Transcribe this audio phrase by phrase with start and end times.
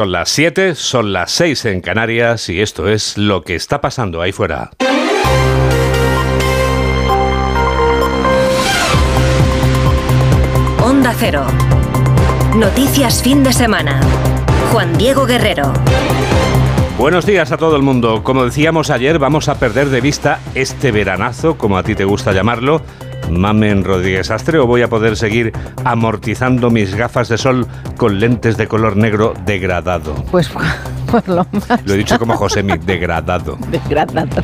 [0.00, 4.22] Son las 7, son las 6 en Canarias y esto es lo que está pasando
[4.22, 4.70] ahí fuera.
[10.82, 11.44] Onda Cero.
[12.56, 14.00] Noticias fin de semana.
[14.72, 15.70] Juan Diego Guerrero.
[16.96, 18.22] Buenos días a todo el mundo.
[18.24, 22.32] Como decíamos ayer, vamos a perder de vista este veranazo, como a ti te gusta
[22.32, 22.80] llamarlo,
[23.30, 25.52] Mamen Rodríguez Astre o voy a poder seguir
[25.84, 30.14] amortizando mis gafas de sol con lentes de color negro degradado?
[30.30, 30.50] Pues
[31.10, 31.84] por lo más.
[31.84, 33.58] Lo he dicho como José, mi degradado.
[33.70, 34.42] Degradado.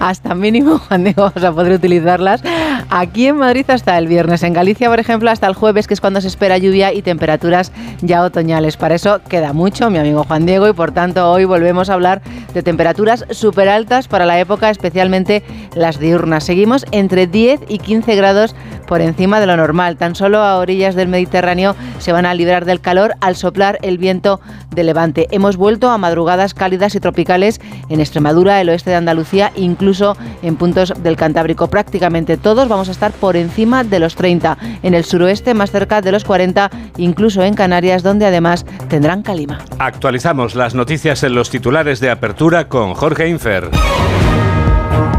[0.00, 2.42] Hasta mínimo, Juan Diego, vamos a poder utilizarlas.
[2.90, 4.42] Aquí en Madrid hasta el viernes.
[4.42, 7.72] En Galicia, por ejemplo, hasta el jueves, que es cuando se espera lluvia y temperaturas
[8.00, 8.76] ya otoñales.
[8.76, 12.22] Para eso queda mucho, mi amigo Juan Diego, y por tanto hoy volvemos a hablar
[12.52, 15.42] de temperaturas súper altas para la época, especialmente
[15.74, 16.44] las diurnas.
[16.44, 18.54] Seguimos entre 10 y 15 grados
[18.86, 19.96] por encima de lo normal.
[19.96, 23.98] Tan solo a orillas del Mediterráneo se van a librar del calor al soplar el
[23.98, 25.28] viento de levante.
[25.30, 30.56] Hemos vuelto a madrugadas cálidas y tropicales en Extremadura, el oeste de Andalucía, incluso en
[30.56, 31.68] puntos del Cantábrico.
[31.68, 34.58] Prácticamente todos vamos a estar por encima de los 30.
[34.82, 39.60] En el suroeste, más cerca de los 40, incluso en Canarias, donde además tendrán calima.
[39.78, 43.70] Actualizamos las noticias en los titulares de apertura con Jorge Infer.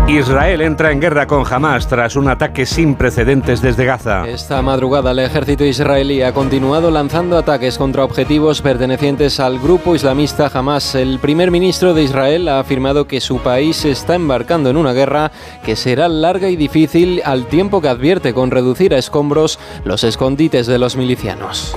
[0.08, 4.28] Israel entra en guerra con Hamas tras un ataque sin precedentes desde Gaza.
[4.28, 10.52] Esta madrugada el ejército israelí ha continuado lanzando ataques contra objetivos pertenecientes al grupo islamista
[10.54, 10.94] Hamas.
[10.96, 14.92] El primer ministro de Israel ha afirmado que su país se está embarcando en una
[14.92, 15.32] guerra
[15.66, 20.68] que será larga y difícil al tiempo que advierte con reducir a escombros los escondites
[20.68, 21.72] de los milicianos.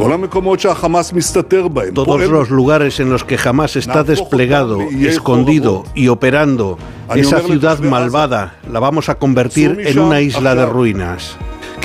[1.95, 6.77] Todos los lugares en los que Hamas está desplegado, escondido y operando
[7.15, 11.37] esa ciudad malvada la vamos a convertir en una isla de ruinas.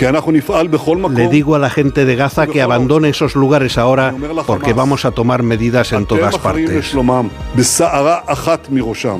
[0.01, 4.13] Le digo a la gente de Gaza que abandone esos lugares ahora
[4.47, 6.95] porque vamos a tomar medidas en todas partes.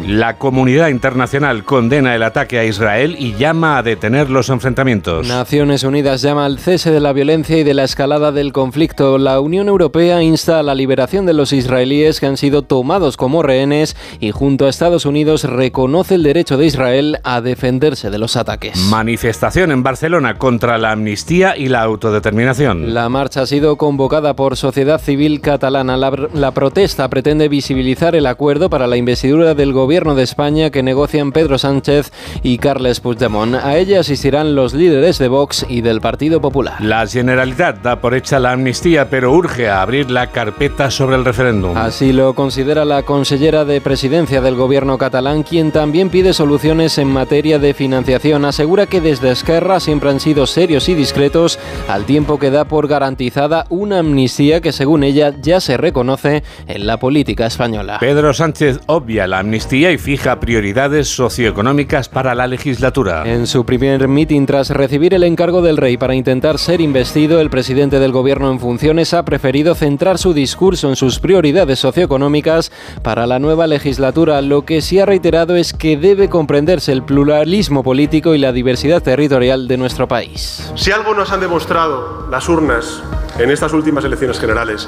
[0.07, 5.27] La comunidad internacional condena el ataque a Israel y llama a detener los enfrentamientos.
[5.27, 9.17] Naciones Unidas llama al cese de la violencia y de la escalada del conflicto.
[9.17, 13.43] La Unión Europea insta a la liberación de los israelíes que han sido tomados como
[13.43, 18.35] rehenes y junto a Estados Unidos reconoce el derecho de Israel a defenderse de los
[18.35, 18.77] ataques.
[18.89, 22.93] Manifestación en Barcelona contra la amnistía y la autodeterminación.
[22.93, 25.97] La marcha ha sido convocada por Sociedad Civil Catalana.
[25.97, 30.83] La, la, protesta pretende visibilizar el acuerdo para la investidura del gobierno de España que
[30.83, 32.11] negocian Pedro Sánchez
[32.43, 33.55] y Carles Puigdemont.
[33.55, 36.81] A ella asistirán los líderes de Vox y del Partido Popular.
[36.81, 41.25] La Generalitat da por hecha la amnistía, pero urge a abrir la carpeta sobre el
[41.25, 41.75] referéndum.
[41.77, 47.07] Así lo considera la consellera de presidencia del gobierno catalán, quien también pide soluciones en
[47.07, 48.45] materia de financiación.
[48.45, 51.57] Asegura que desde Esquerra siempre han sido serios y discretos,
[51.87, 56.85] al tiempo que da por garantizada una amnistía que según ella ya se reconoce en
[56.85, 57.97] la política española.
[57.99, 63.23] Pedro Sánchez obvia la amnistía y fija prioridades socioeconómicas para la legislatura.
[63.25, 67.49] En su primer mitin tras recibir el encargo del rey para intentar ser investido, el
[67.49, 72.71] presidente del gobierno en funciones ha preferido centrar su discurso en sus prioridades socioeconómicas
[73.01, 74.41] para la nueva legislatura.
[74.41, 79.01] Lo que sí ha reiterado es que debe comprenderse el pluralismo político y la diversidad
[79.01, 80.40] territorial de nuestro país.
[80.75, 83.01] Si algo nos han demostrado las urnas
[83.37, 84.87] en estas últimas elecciones generales,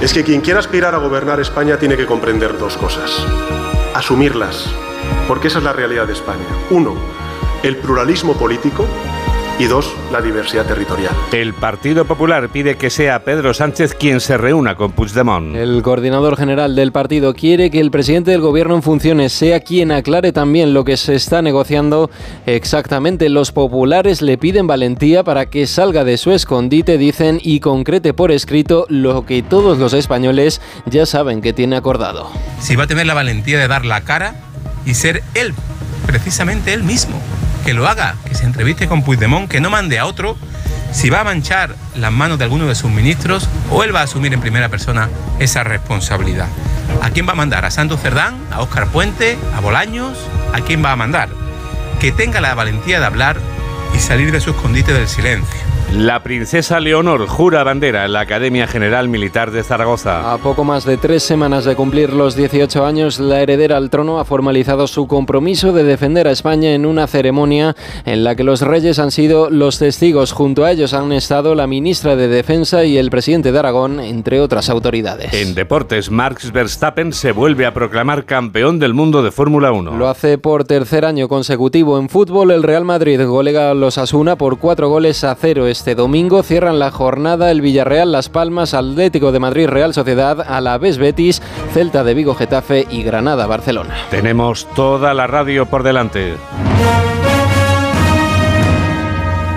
[0.00, 3.10] es que quien quiera aspirar a gobernar España tiene que comprender dos cosas,
[3.94, 4.66] asumirlas,
[5.26, 6.46] porque esa es la realidad de España.
[6.70, 6.94] Uno,
[7.62, 8.86] el pluralismo político
[9.62, 11.14] y dos, la diversidad territorial.
[11.30, 15.54] El Partido Popular pide que sea Pedro Sánchez quien se reúna con Puigdemont.
[15.54, 19.92] El coordinador general del partido quiere que el presidente del gobierno en funciones sea quien
[19.92, 22.10] aclare también lo que se está negociando
[22.44, 23.28] exactamente.
[23.28, 28.32] Los populares le piden valentía para que salga de su escondite, dicen, y concrete por
[28.32, 32.28] escrito lo que todos los españoles ya saben que tiene acordado.
[32.58, 34.34] Si va a tener la valentía de dar la cara
[34.84, 35.54] y ser él,
[36.06, 37.22] precisamente él mismo
[37.64, 40.36] que lo haga, que se entreviste con Puigdemont, que no mande a otro
[40.92, 44.04] si va a manchar las manos de alguno de sus ministros o él va a
[44.04, 45.08] asumir en primera persona
[45.38, 46.48] esa responsabilidad.
[47.02, 47.64] ¿A quién va a mandar?
[47.64, 48.36] ¿A Santos Cerdán?
[48.50, 49.38] ¿A Óscar Puente?
[49.56, 50.18] ¿A Bolaños?
[50.52, 51.30] ¿A quién va a mandar?
[52.00, 53.38] Que tenga la valentía de hablar
[53.94, 55.71] y salir de su escondite del silencio.
[55.98, 60.32] La princesa Leonor jura bandera en la Academia General Militar de Zaragoza.
[60.32, 64.18] A poco más de tres semanas de cumplir los 18 años, la heredera al trono
[64.18, 68.62] ha formalizado su compromiso de defender a España en una ceremonia en la que los
[68.62, 70.32] reyes han sido los testigos.
[70.32, 74.40] Junto a ellos han estado la ministra de Defensa y el presidente de Aragón, entre
[74.40, 75.34] otras autoridades.
[75.34, 79.98] En deportes, Max Verstappen se vuelve a proclamar campeón del mundo de Fórmula 1.
[79.98, 81.98] Lo hace por tercer año consecutivo.
[81.98, 85.81] En fútbol, el Real Madrid golega a los Asuna por cuatro goles a cero Este
[85.94, 91.42] domingo cierran la jornada el Villarreal, Las Palmas, Atlético de Madrid, Real Sociedad, Alavés Betis,
[91.72, 93.94] Celta de Vigo, Getafe y Granada, Barcelona.
[94.10, 96.34] Tenemos toda la radio por delante.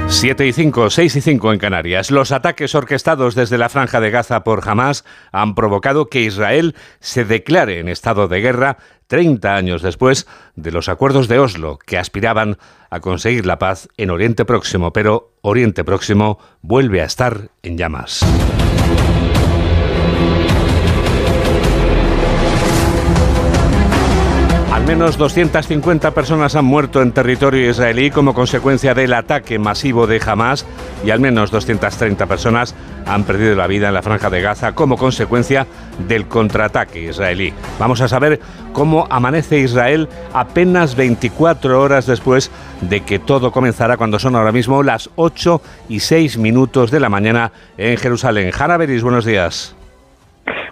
[0.08, 2.10] 7 y 5, 6 y 5 en Canarias.
[2.10, 7.26] Los ataques orquestados desde la franja de Gaza por Hamas han provocado que Israel se
[7.26, 12.58] declare en estado de guerra 30 años después de los acuerdos de Oslo que aspiraban
[12.90, 18.26] a conseguir la paz en Oriente Próximo, pero Oriente Próximo vuelve a estar en llamas.
[24.72, 30.22] Al menos 250 personas han muerto en territorio israelí como consecuencia del ataque masivo de
[30.24, 30.66] Hamas
[31.04, 32.76] y al menos 230 personas
[33.06, 35.68] han perdido la vida en la franja de Gaza como consecuencia
[36.08, 37.54] del contraataque israelí.
[37.80, 38.40] Vamos a saber
[38.74, 42.52] cómo amanece Israel apenas 24 horas después
[42.82, 47.10] de que todo comenzara cuando son ahora mismo las 8 y 6 minutos de la
[47.10, 48.52] mañana en Jerusalén.
[48.58, 49.76] Hanna Beris, buenos días.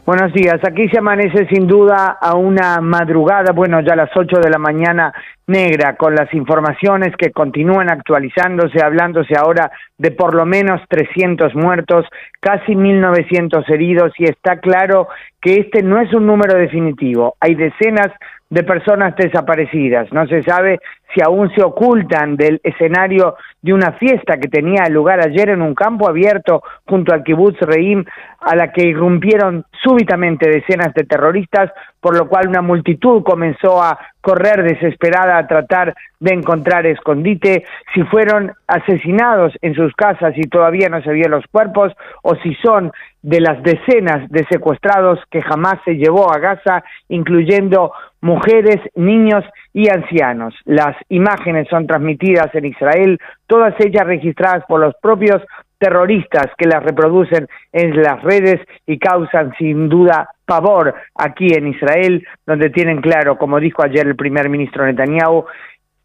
[0.05, 0.59] Buenos días.
[0.67, 4.57] Aquí se amanece sin duda a una madrugada, bueno, ya a las 8 de la
[4.57, 5.13] mañana
[5.47, 12.05] negra, con las informaciones que continúan actualizándose, hablándose ahora de por lo menos 300 muertos,
[12.41, 15.07] casi 1.900 heridos, y está claro
[15.41, 17.35] que este no es un número definitivo.
[17.39, 18.09] Hay decenas
[18.49, 20.11] de personas desaparecidas.
[20.11, 20.81] No se sabe
[21.13, 25.74] si aún se ocultan del escenario de una fiesta que tenía lugar ayer en un
[25.75, 28.04] campo abierto junto al kibbutz Reim,
[28.39, 31.71] a la que irrumpieron súbitamente decenas de terroristas,
[32.01, 38.04] por lo cual una multitud comenzó a correr desesperada a tratar de encontrar escondite, si
[38.04, 42.92] fueron asesinados en sus casas y todavía no se vieron los cuerpos, o si son
[43.21, 49.44] de las decenas de secuestrados que jamás se llevó a Gaza, incluyendo mujeres, niños
[49.74, 50.54] y ancianos.
[50.66, 55.41] Las imágenes son transmitidas en Israel, todas ellas registradas por los propios
[55.77, 62.25] terroristas que las reproducen en las redes y causan sin duda pavor aquí en Israel,
[62.45, 65.45] donde tienen claro, como dijo ayer el primer ministro Netanyahu,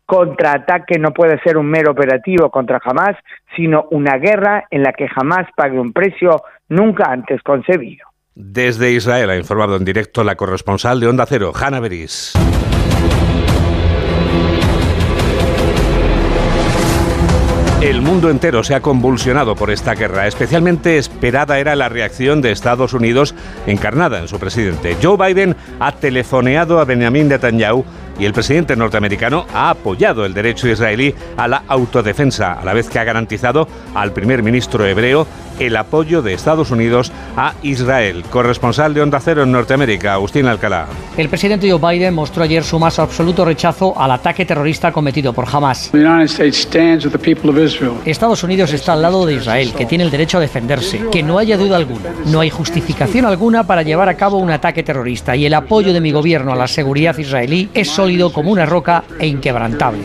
[0.05, 3.17] contraataque no puede ser un mero operativo contra Hamas,
[3.55, 8.07] sino una guerra en la que jamás pague un precio nunca antes concebido.
[8.35, 12.33] Desde Israel ha informado en directo la corresponsal de Onda Cero, Hanna Beris.
[17.81, 20.27] El mundo entero se ha convulsionado por esta guerra.
[20.27, 23.37] Especialmente esperada era la reacción de Estados Unidos
[23.69, 24.97] encarnada en su presidente.
[25.01, 27.85] Joe Biden ha telefoneado a Benjamin Netanyahu
[28.19, 32.89] y el presidente norteamericano ha apoyado el derecho israelí a la autodefensa, a la vez
[32.89, 35.29] que ha garantizado al primer ministro hebreo
[35.59, 38.25] el apoyo de Estados Unidos a Israel.
[38.31, 40.87] Corresponsal de Onda Cero en Norteamérica, Agustín Alcalá.
[41.17, 45.47] El presidente Joe Biden mostró ayer su más absoluto rechazo al ataque terrorista cometido por
[45.51, 45.91] Hamas.
[48.05, 51.39] Estados Unidos está al lado de Israel, que tiene el derecho a defenderse, que no
[51.39, 52.11] haya duda alguna.
[52.27, 56.01] No hay justificación alguna para llevar a cabo un ataque terrorista y el apoyo de
[56.01, 60.05] mi gobierno a la seguridad israelí es sólido como una roca e inquebrantable.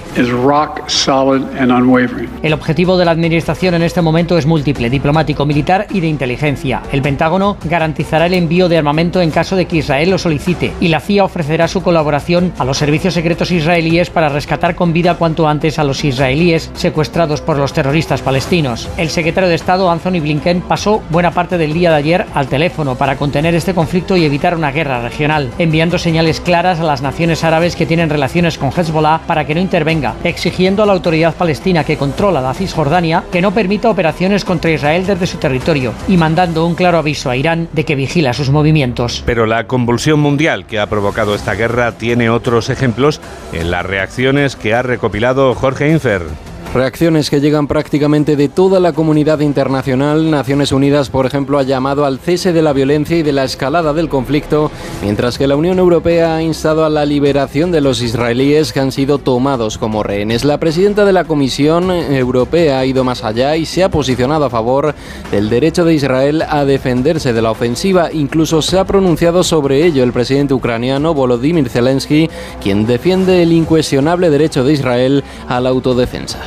[2.42, 6.82] El objetivo de la administración en este momento es múltiple, diplomático, militar y de inteligencia.
[6.92, 10.88] El Pentágono garantizará el envío de armamento en caso de que Israel lo solicite y
[10.88, 15.48] la CIA ofrecerá su colaboración a los servicios secretos israelíes para rescatar con vida cuanto
[15.48, 18.90] antes a los israelíes secuestrados por los terroristas palestinos.
[18.98, 22.96] El secretario de Estado Anthony Blinken pasó buena parte del día de ayer al teléfono
[22.96, 27.44] para contener este conflicto y evitar una guerra regional, enviando señales claras a las naciones
[27.44, 31.84] árabes que tienen relaciones con Hezbollah para que no intervenga, exigiendo a la autoridad palestina
[31.84, 36.66] que controla la Cisjordania que no permita operaciones contra Israel desde su territorio y mandando
[36.66, 39.24] un claro aviso a Irán de que vigila sus movimientos.
[39.26, 43.22] Pero la convulsión mundial que ha provocado esta guerra tiene otros ejemplos
[43.52, 46.53] en las reacciones que ha recopilado Jorge Infer.
[46.74, 50.32] Reacciones que llegan prácticamente de toda la comunidad internacional.
[50.32, 53.94] Naciones Unidas, por ejemplo, ha llamado al cese de la violencia y de la escalada
[53.94, 54.72] del conflicto,
[55.04, 58.92] mientras que la Unión Europea ha instado a la liberación de los israelíes que han
[58.92, 60.46] sido tomados como rehenes.
[60.46, 64.50] La presidenta de la Comisión Europea ha ido más allá y se ha posicionado a
[64.50, 64.96] favor
[65.30, 68.12] del derecho de Israel a defenderse de la ofensiva.
[68.12, 72.32] Incluso se ha pronunciado sobre ello el presidente ucraniano Volodymyr Zelensky,
[72.64, 76.40] quien defiende el incuestionable derecho de Israel a la autodefensa.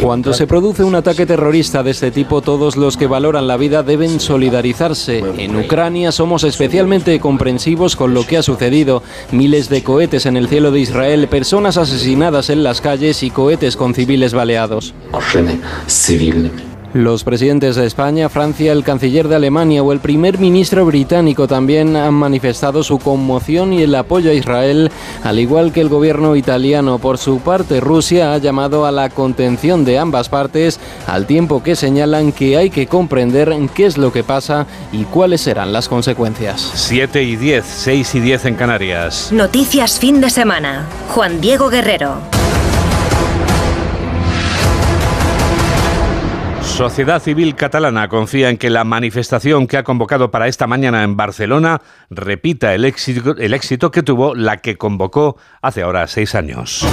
[0.00, 3.82] Cuando se produce un ataque terrorista de este tipo, todos los que valoran la vida
[3.82, 5.18] deben solidarizarse.
[5.38, 9.02] En Ucrania somos especialmente comprensivos con lo que ha sucedido.
[9.32, 13.76] Miles de cohetes en el cielo de Israel, personas asesinadas en las calles y cohetes
[13.76, 14.94] con civiles baleados.
[16.96, 21.94] Los presidentes de España, Francia, el canciller de Alemania o el primer ministro británico también
[21.94, 24.90] han manifestado su conmoción y el apoyo a Israel,
[25.22, 26.98] al igual que el gobierno italiano.
[26.98, 31.76] Por su parte, Rusia ha llamado a la contención de ambas partes, al tiempo que
[31.76, 36.72] señalan que hay que comprender qué es lo que pasa y cuáles serán las consecuencias.
[36.76, 39.28] 7 y 10, 6 y 10 en Canarias.
[39.32, 40.86] Noticias fin de semana.
[41.10, 42.45] Juan Diego Guerrero.
[46.76, 51.16] Sociedad Civil Catalana confía en que la manifestación que ha convocado para esta mañana en
[51.16, 51.80] Barcelona
[52.10, 56.86] repita el éxito, que tuvo la que convocó hace ahora seis años.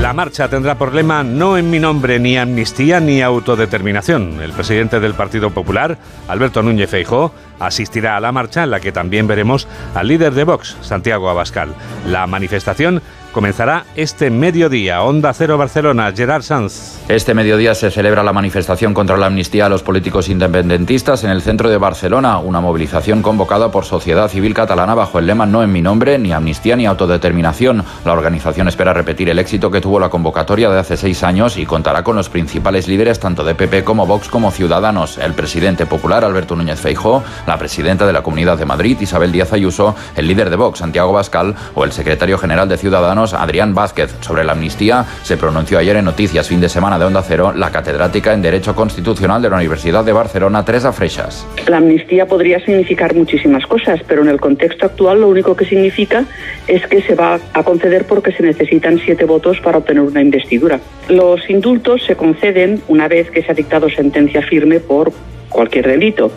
[0.00, 4.40] La marcha tendrá por lema no en mi nombre ni amnistía ni autodeterminación.
[4.40, 8.90] El presidente del Partido Popular, Alberto Núñez Feijó, asistirá a la marcha en la que
[8.90, 11.74] también veremos al líder de Vox, Santiago Abascal.
[12.06, 13.02] La manifestación
[13.34, 15.02] comenzará este mediodía.
[15.02, 17.00] Onda Cero Barcelona, Gerard Sanz.
[17.08, 21.42] Este mediodía se celebra la manifestación contra la amnistía a los políticos independentistas en el
[21.42, 25.72] centro de Barcelona, una movilización convocada por Sociedad Civil Catalana bajo el lema No en
[25.72, 27.84] mi nombre, ni amnistía ni autodeterminación.
[28.04, 31.66] La organización espera repetir el éxito que tuvo la convocatoria de hace seis años y
[31.66, 36.24] contará con los principales líderes tanto de PP como Vox como Ciudadanos, el presidente popular
[36.24, 40.50] Alberto Núñez Feijó, la presidenta de la Comunidad de Madrid Isabel Díaz Ayuso, el líder
[40.50, 44.14] de Vox Santiago Bascal o el secretario general de Ciudadanos Adrián Vázquez.
[44.20, 47.70] Sobre la amnistía se pronunció ayer en Noticias Fin de Semana de Onda Cero la
[47.70, 51.46] catedrática en Derecho Constitucional de la Universidad de Barcelona, Teresa Freixas.
[51.66, 56.24] La amnistía podría significar muchísimas cosas, pero en el contexto actual lo único que significa
[56.66, 60.80] es que se va a conceder porque se necesitan siete votos para obtener una investidura.
[61.08, 65.12] Los indultos se conceden una vez que se ha dictado sentencia firme por
[65.48, 66.30] cualquier delito.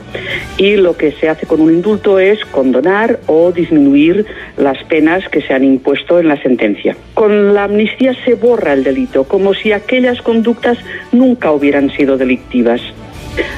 [0.58, 4.26] Y lo que se hace con un indulto es condonar o disminuir
[4.58, 6.96] las penas que se han impuesto en la sentencia.
[7.14, 10.78] Con la amnistía se borra el delito, como si aquellas conductas
[11.12, 12.82] nunca hubieran sido delictivas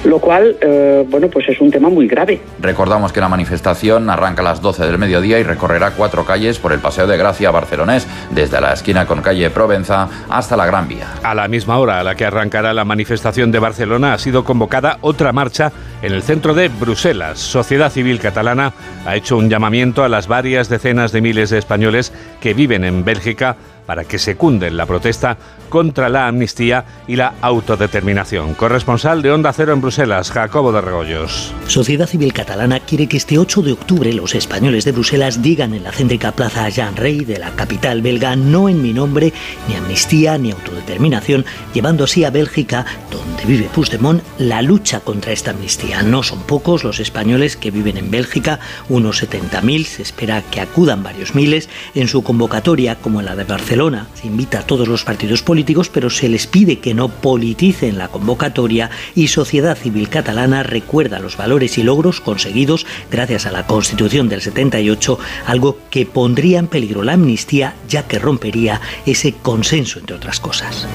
[0.03, 2.41] lo cual, eh, bueno, pues es un tema muy grave.
[2.61, 6.73] Recordamos que la manifestación arranca a las 12 del mediodía y recorrerá cuatro calles por
[6.73, 11.07] el Paseo de Gracia barcelonés, desde la esquina con calle Provenza hasta la Gran Vía.
[11.23, 14.97] A la misma hora a la que arrancará la manifestación de Barcelona ha sido convocada
[15.01, 15.71] otra marcha
[16.01, 17.39] en el centro de Bruselas.
[17.39, 18.73] Sociedad Civil Catalana
[19.05, 23.03] ha hecho un llamamiento a las varias decenas de miles de españoles que viven en
[23.03, 23.57] Bélgica
[23.89, 25.35] para que secunden la protesta
[25.67, 28.53] contra la amnistía y la autodeterminación.
[28.53, 31.51] Corresponsal de Onda Cero en Bruselas, Jacobo de Regoyos.
[31.65, 35.83] Sociedad Civil Catalana quiere que este 8 de octubre los españoles de Bruselas digan en
[35.83, 39.33] la céntrica Plaza Jean Rey de la capital belga no en mi nombre,
[39.67, 41.43] ni amnistía ni autodeterminación,
[41.73, 46.03] llevando así a Bélgica, donde vive Puigdemont, la lucha contra esta amnistía.
[46.03, 51.01] No son pocos los españoles que viven en Bélgica, unos 70.000, se espera que acudan
[51.01, 51.69] varios miles.
[51.95, 53.78] En su convocatoria, como en la de Barcelona,
[54.13, 58.09] se invita a todos los partidos políticos, pero se les pide que no politicen la
[58.09, 64.27] convocatoria y Sociedad Civil Catalana recuerda los valores y logros conseguidos gracias a la Constitución
[64.27, 70.17] del 78, algo que pondría en peligro la amnistía ya que rompería ese consenso, entre
[70.17, 70.85] otras cosas.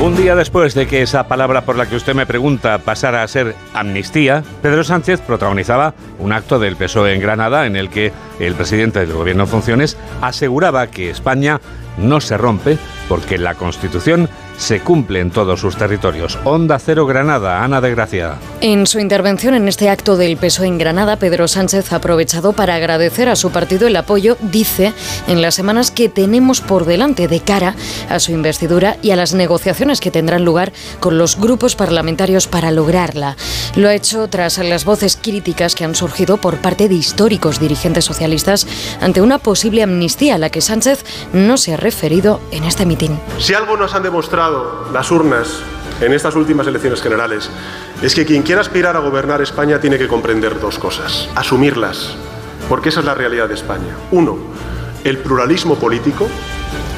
[0.00, 3.28] Un día después de que esa palabra por la que usted me pregunta pasara a
[3.28, 8.54] ser amnistía, Pedro Sánchez protagonizaba un acto del PSOE en Granada en el que el
[8.54, 11.60] presidente del gobierno en funciones aseguraba que España
[11.98, 12.78] no se rompe
[13.10, 14.30] porque la Constitución
[14.60, 16.38] se cumple en todos sus territorios.
[16.44, 18.34] Onda Cero Granada, Ana de Gracia.
[18.60, 22.74] En su intervención en este acto del peso en Granada, Pedro Sánchez ha aprovechado para
[22.74, 24.92] agradecer a su partido el apoyo, dice,
[25.26, 27.74] en las semanas que tenemos por delante de cara
[28.10, 32.70] a su investidura y a las negociaciones que tendrán lugar con los grupos parlamentarios para
[32.70, 33.36] lograrla.
[33.76, 38.04] Lo ha hecho tras las voces críticas que han surgido por parte de históricos dirigentes
[38.04, 38.66] socialistas
[39.00, 41.02] ante una posible amnistía a la que Sánchez
[41.32, 43.18] no se ha referido en este mitin.
[43.38, 44.49] Si algo nos han demostrado
[44.92, 45.60] las urnas
[46.00, 47.50] en estas últimas elecciones generales
[48.02, 52.16] es que quien quiera aspirar a gobernar España tiene que comprender dos cosas, asumirlas,
[52.68, 53.94] porque esa es la realidad de España.
[54.10, 54.38] Uno,
[55.04, 56.28] el pluralismo político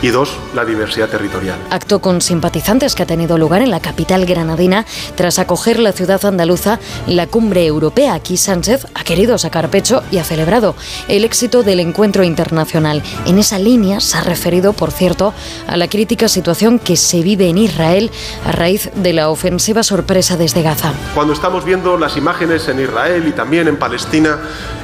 [0.02, 1.58] y dos, la diversidad territorial.
[1.70, 6.24] Acto con simpatizantes que ha tenido lugar en la capital granadina tras acoger la ciudad
[6.24, 8.14] andaluza la cumbre europea.
[8.14, 10.74] Aquí Sánchez ha querido sacar pecho y ha celebrado
[11.08, 13.02] el éxito del encuentro internacional.
[13.26, 15.32] En esa línea se ha referido, por cierto,
[15.66, 18.10] a la crítica situación que se vive en Israel
[18.46, 20.92] a raíz de la ofensiva sorpresa desde Gaza.
[21.14, 24.38] Cuando estamos viendo las imágenes en Israel y también en Palestina,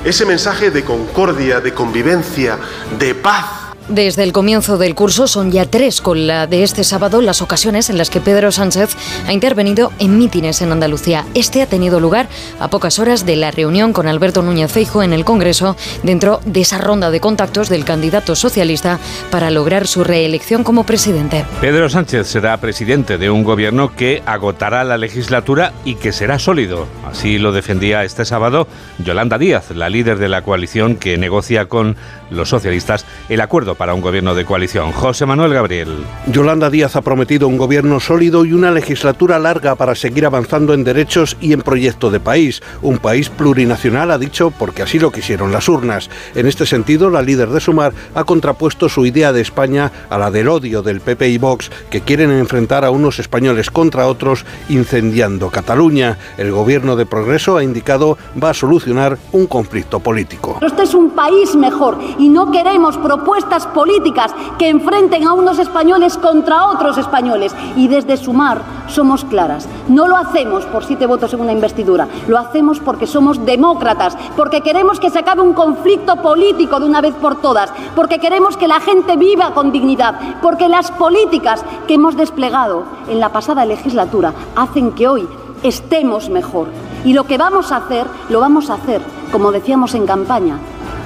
[0.04, 2.59] ese mensaje de concordia, de convivencia,
[2.99, 3.45] de paz,
[3.88, 7.88] Desde el comienzo del curso son ya tres con la de este sábado las ocasiones
[7.88, 8.95] en las que Pedro Sánchez
[9.26, 11.25] ha intervenido en mítines en Andalucía.
[11.35, 12.28] Este ha tenido lugar
[12.61, 16.61] a pocas horas de la reunión con Alberto Núñez Feijo en el Congreso dentro de
[16.61, 18.99] esa ronda de contactos del candidato socialista
[19.30, 21.47] para lograr su reelección como presidente.
[21.62, 26.87] Pedro Sánchez será presidente de un gobierno que agotará la legislatura y que será sólido.
[27.11, 28.68] Así lo defendía este sábado
[28.99, 31.97] Yolanda Díaz, la líder de la coalición que negocia con
[32.30, 34.92] los socialistas el acuerdo para un gobierno de coalición.
[34.92, 36.04] José Manuel Gabriel.
[36.26, 40.85] Yolanda Díaz ha prometido un gobierno sólido y una legislatura larga para seguir avanzando en
[40.85, 42.61] derechos y en proyecto de país.
[42.82, 46.11] Un país plurinacional, ha dicho, porque así lo quisieron las urnas.
[46.35, 50.30] En este sentido, la líder de Sumar ha contrapuesto su idea de España a la
[50.30, 55.50] del odio del PP y Vox, que quieren enfrentar a unos españoles contra otros incendiando
[55.50, 56.18] Cataluña.
[56.37, 60.58] El gobierno de Progreso ha indicado va a solucionar un conflicto político.
[60.61, 66.18] Este es un país mejor y no queremos propuestas políticas que enfrenten a unos españoles
[66.18, 67.54] contra otros españoles.
[67.76, 69.68] Y desde Sumar somos claras.
[69.88, 74.60] No lo hacemos por siete votos en una investidura, lo hacemos porque somos demócratas, porque
[74.60, 78.68] queremos que se acabe un conflicto político de una vez por todas, porque queremos que
[78.68, 84.32] la gente viva con dignidad, porque las políticas que hemos desplegado en la pasada legislatura
[84.56, 85.28] hacen que hoy
[85.62, 86.69] estemos mejor.
[87.05, 89.00] Y lo que vamos a hacer, lo vamos a hacer,
[89.31, 90.59] como decíamos en campaña,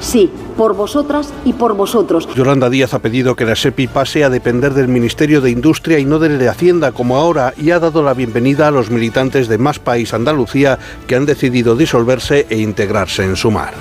[0.03, 2.29] Sí, por vosotras y por vosotros.
[2.35, 6.05] Yolanda Díaz ha pedido que la SEPI pase a depender del Ministerio de Industria y
[6.05, 9.59] no del de Hacienda como ahora y ha dado la bienvenida a los militantes de
[9.59, 13.75] Más País Andalucía que han decidido disolverse e integrarse en Sumar.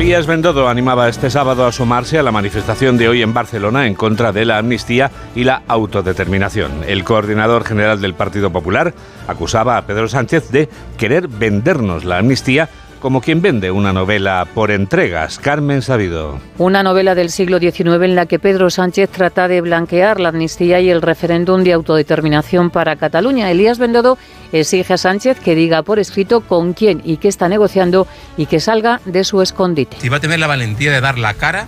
[0.00, 3.92] Elías Bendodo animaba este sábado a sumarse a la manifestación de hoy en Barcelona en
[3.92, 6.84] contra de la amnistía y la autodeterminación.
[6.86, 8.94] El coordinador general del Partido Popular
[9.28, 14.70] acusaba a Pedro Sánchez de querer vendernos la amnistía como quien vende una novela por
[14.70, 15.38] entregas.
[15.38, 16.38] Carmen Sabido.
[16.58, 20.80] Una novela del siglo XIX en la que Pedro Sánchez trata de blanquear la amnistía
[20.80, 23.50] y el referéndum de autodeterminación para Cataluña.
[23.50, 24.18] Elías Bendodo
[24.52, 28.60] exige a Sánchez que diga por escrito con quién y qué está negociando y que
[28.60, 29.96] salga de su escondite.
[30.00, 31.66] Si va a tener la valentía de dar la cara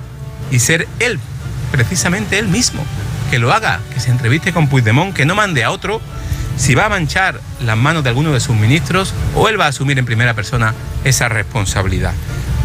[0.51, 1.19] y ser él,
[1.71, 2.85] precisamente él mismo,
[3.31, 6.01] que lo haga, que se entreviste con Puigdemont, que no mande a otro
[6.63, 9.71] si va a manchar las manos de alguno de sus ministros o él va a
[9.71, 12.15] asumir en primera persona esa responsabilidad.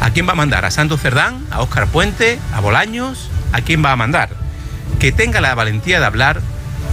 [0.01, 0.65] ¿A quién va a mandar?
[0.65, 1.43] ¿A Santos Cerdán?
[1.49, 2.37] ¿A Óscar Puente?
[2.53, 3.31] ¿A Bolaños?
[3.53, 4.29] ¿A quién va a mandar?
[4.99, 6.41] Que tenga la valentía de hablar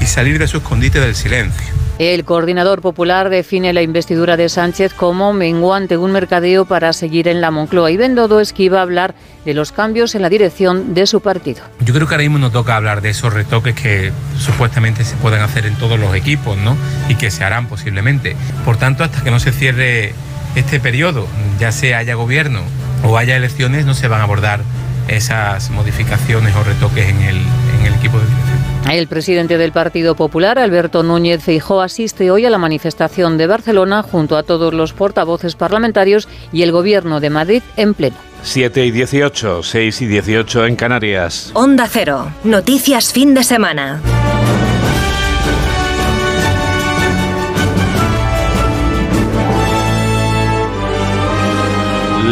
[0.01, 1.74] y salir de su escondite del silencio.
[2.01, 7.41] El coordinador popular define la investidura de Sánchez como menguante un mercadeo para seguir en
[7.41, 11.63] la Moncloa y Bendodo esquiva hablar de los cambios en la dirección de su partido.
[11.79, 15.41] Yo creo que ahora mismo nos toca hablar de esos retoques que supuestamente se pueden
[15.43, 16.77] hacer en todos los equipos ¿no?
[17.09, 18.35] y que se harán posiblemente.
[18.65, 20.15] Por tanto, hasta que no se cierre
[20.57, 21.29] este periodo,
[21.61, 22.63] ya sea haya gobierno
[23.05, 24.63] o haya elecciones, no se van a abordar
[25.07, 28.54] esas modificaciones o retoques en el, en el equipo de dirección.
[28.91, 34.03] El presidente del Partido Popular, Alberto Núñez Feijó, asiste hoy a la manifestación de Barcelona
[34.03, 38.17] junto a todos los portavoces parlamentarios y el Gobierno de Madrid en pleno.
[38.43, 41.51] 7 y 18, 6 y 18 en Canarias.
[41.55, 44.03] Onda Cero, noticias fin de semana.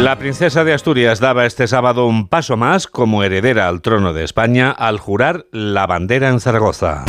[0.01, 4.23] La princesa de Asturias daba este sábado un paso más como heredera al trono de
[4.23, 7.05] España al jurar la bandera en Zaragoza.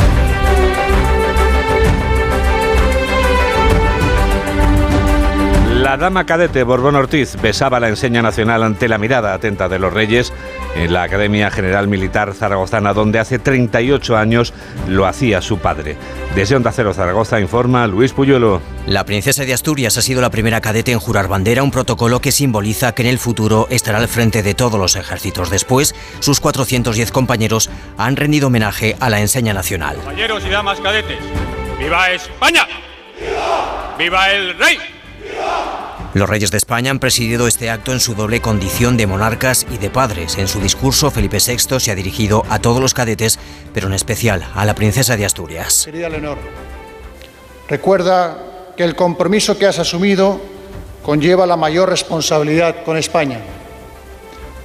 [5.73, 9.93] La dama cadete Borbón Ortiz besaba la enseña nacional ante la mirada atenta de los
[9.93, 10.33] reyes
[10.75, 14.53] en la Academia General Militar Zaragozana, donde hace 38 años
[14.87, 15.97] lo hacía su padre.
[16.35, 18.61] Desde Onda Cero Zaragoza informa Luis Puyuelo.
[18.85, 22.31] La princesa de Asturias ha sido la primera cadete en jurar bandera, un protocolo que
[22.31, 25.49] simboliza que en el futuro estará al frente de todos los ejércitos.
[25.49, 29.95] Después, sus 410 compañeros han rendido homenaje a la enseña nacional.
[29.95, 31.19] Compañeros y damas cadetes,
[31.79, 32.67] ¡viva España!
[33.19, 34.77] ¡Viva, ¡Viva el rey!
[36.15, 39.77] Los reyes de España han presidido este acto en su doble condición de monarcas y
[39.79, 40.37] de padres.
[40.37, 43.37] En su discurso, Felipe VI se ha dirigido a todos los cadetes,
[43.73, 45.81] pero en especial a la princesa de Asturias.
[45.83, 46.37] Querida Leonor,
[47.67, 48.37] recuerda
[48.77, 50.39] que el compromiso que has asumido
[51.03, 53.41] conlleva la mayor responsabilidad con España.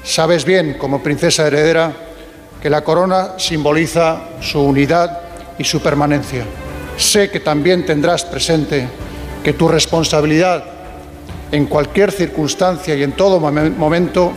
[0.05, 1.93] Sabes bien, como princesa heredera,
[2.63, 5.19] que la corona simboliza su unidad
[5.59, 6.45] y su permanencia.
[6.97, 8.87] Sé que también tendrás presente
[9.43, 10.69] que tu responsabilidad
[11.53, 14.33] en cualquier circunstancia y en todo momento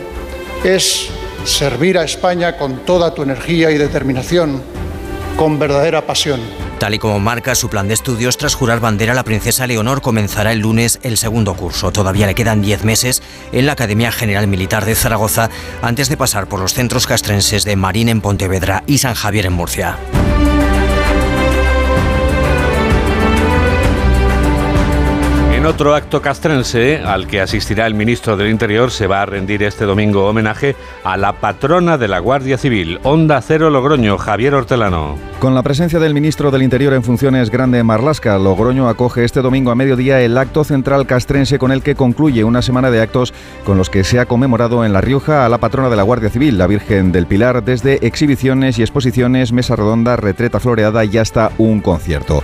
[0.64, 1.08] es
[1.44, 4.62] servir a España con toda tu energía y determinación,
[5.36, 6.40] con verdadera pasión.
[6.78, 10.52] Tal y como marca su plan de estudios, tras jurar bandera, la princesa Leonor comenzará
[10.52, 11.92] el lunes el segundo curso.
[11.92, 13.22] Todavía le quedan 10 meses
[13.52, 15.50] en la Academia General Militar de Zaragoza
[15.82, 19.52] antes de pasar por los centros castrenses de Marín en Pontevedra y San Javier en
[19.52, 19.98] Murcia.
[25.64, 29.62] En otro acto castrense al que asistirá el ministro del Interior se va a rendir
[29.62, 35.16] este domingo homenaje a la patrona de la Guardia Civil, Onda Cero Logroño, Javier Hortelano.
[35.38, 39.70] Con la presencia del ministro del Interior en funciones Grande Marlasca, Logroño acoge este domingo
[39.70, 43.32] a mediodía el acto central castrense con el que concluye una semana de actos
[43.64, 46.28] con los que se ha conmemorado en La Rioja a la patrona de la Guardia
[46.28, 51.52] Civil, la Virgen del Pilar, desde exhibiciones y exposiciones, mesa redonda, retreta floreada y hasta
[51.56, 52.42] un concierto.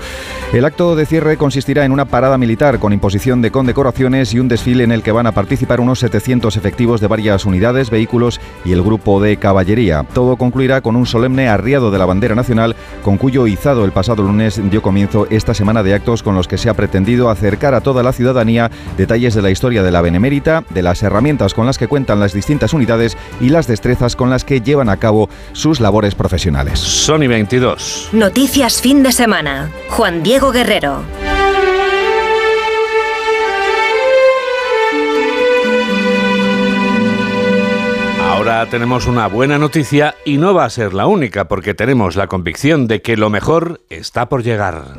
[0.52, 4.46] El acto de cierre consistirá en una parada militar con imposición de condecoraciones y un
[4.46, 8.70] desfile en el que van a participar unos 700 efectivos de varias unidades, vehículos y
[8.70, 10.06] el grupo de caballería.
[10.14, 14.22] Todo concluirá con un solemne arriado de la bandera nacional, con cuyo izado el pasado
[14.22, 17.80] lunes dio comienzo esta semana de actos con los que se ha pretendido acercar a
[17.80, 21.78] toda la ciudadanía detalles de la historia de la Benemérita, de las herramientas con las
[21.78, 25.80] que cuentan las distintas unidades y las destrezas con las que llevan a cabo sus
[25.80, 26.78] labores profesionales.
[26.78, 28.10] Sony 22.
[28.12, 29.68] Noticias fin de semana.
[29.88, 31.02] Juan Diego Guerrero.
[38.70, 42.86] Tenemos una buena noticia y no va a ser la única porque tenemos la convicción
[42.86, 44.94] de que lo mejor está por llegar.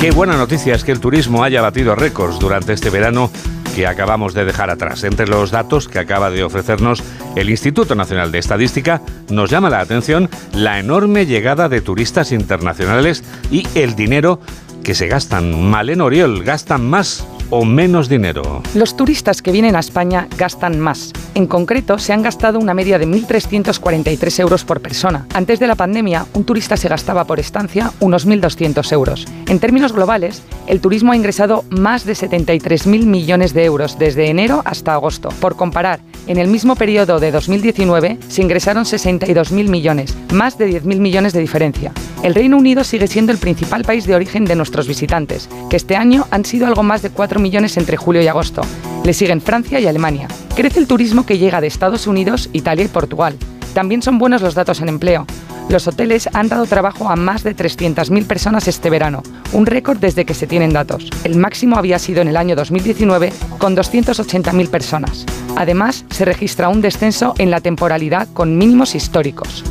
[0.00, 3.30] Qué buena noticia es que el turismo haya batido récords durante este verano
[3.74, 5.04] que acabamos de dejar atrás.
[5.04, 7.02] Entre los datos que acaba de ofrecernos
[7.36, 13.22] el Instituto Nacional de Estadística, nos llama la atención la enorme llegada de turistas internacionales
[13.50, 14.40] y el dinero
[14.82, 15.68] que se gastan.
[15.68, 18.62] Malen Oriol, gastan más o menos dinero?
[18.74, 21.12] Los turistas que vienen a España gastan más.
[21.34, 25.26] En concreto, se han gastado una media de 1.343 euros por persona.
[25.34, 29.26] Antes de la pandemia, un turista se gastaba por estancia unos 1.200 euros.
[29.48, 34.62] En términos globales, el turismo ha ingresado más de 73.000 millones de euros desde enero
[34.64, 35.28] hasta agosto.
[35.40, 40.98] Por comparar, en el mismo periodo de 2019 se ingresaron 62.000 millones, más de 10.000
[40.98, 41.92] millones de diferencia.
[42.22, 45.96] El Reino Unido sigue siendo el principal país de origen de nuestros visitantes, que este
[45.96, 48.62] año han sido algo más de 4 millones entre julio y agosto.
[49.04, 50.28] Le siguen Francia y Alemania.
[50.56, 53.36] Crece el turismo que llega de Estados Unidos, Italia y Portugal.
[53.74, 55.26] También son buenos los datos en empleo.
[55.68, 60.24] Los hoteles han dado trabajo a más de 300.000 personas este verano, un récord desde
[60.24, 61.10] que se tienen datos.
[61.24, 65.26] El máximo había sido en el año 2019 con 280.000 personas.
[65.56, 69.64] Además, se registra un descenso en la temporalidad con mínimos históricos.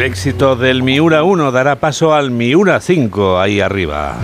[0.00, 4.16] El éxito del Miura 1 dará paso al Miura 5 ahí arriba.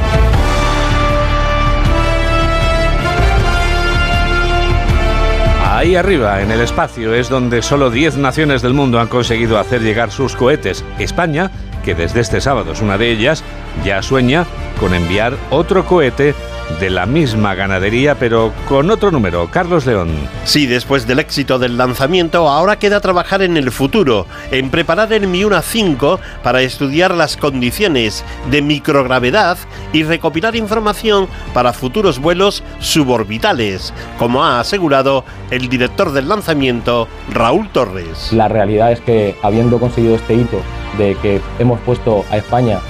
[5.62, 9.82] Ahí arriba, en el espacio, es donde solo 10 naciones del mundo han conseguido hacer
[9.82, 10.82] llegar sus cohetes.
[10.98, 11.50] España,
[11.84, 13.44] que desde este sábado es una de ellas,
[13.84, 14.46] ya sueña
[14.80, 16.34] con enviar otro cohete
[16.80, 19.48] de la misma ganadería, pero con otro número.
[19.50, 20.10] Carlos León.
[20.44, 25.26] Sí, después del éxito del lanzamiento, ahora queda trabajar en el futuro, en preparar el
[25.26, 29.58] Miura 5 para estudiar las condiciones de microgravedad
[29.92, 37.68] y recopilar información para futuros vuelos suborbitales, como ha asegurado el director del lanzamiento, Raúl
[37.70, 38.32] Torres.
[38.32, 40.60] La realidad es que, habiendo conseguido este hito
[40.98, 42.80] de que hemos puesto a España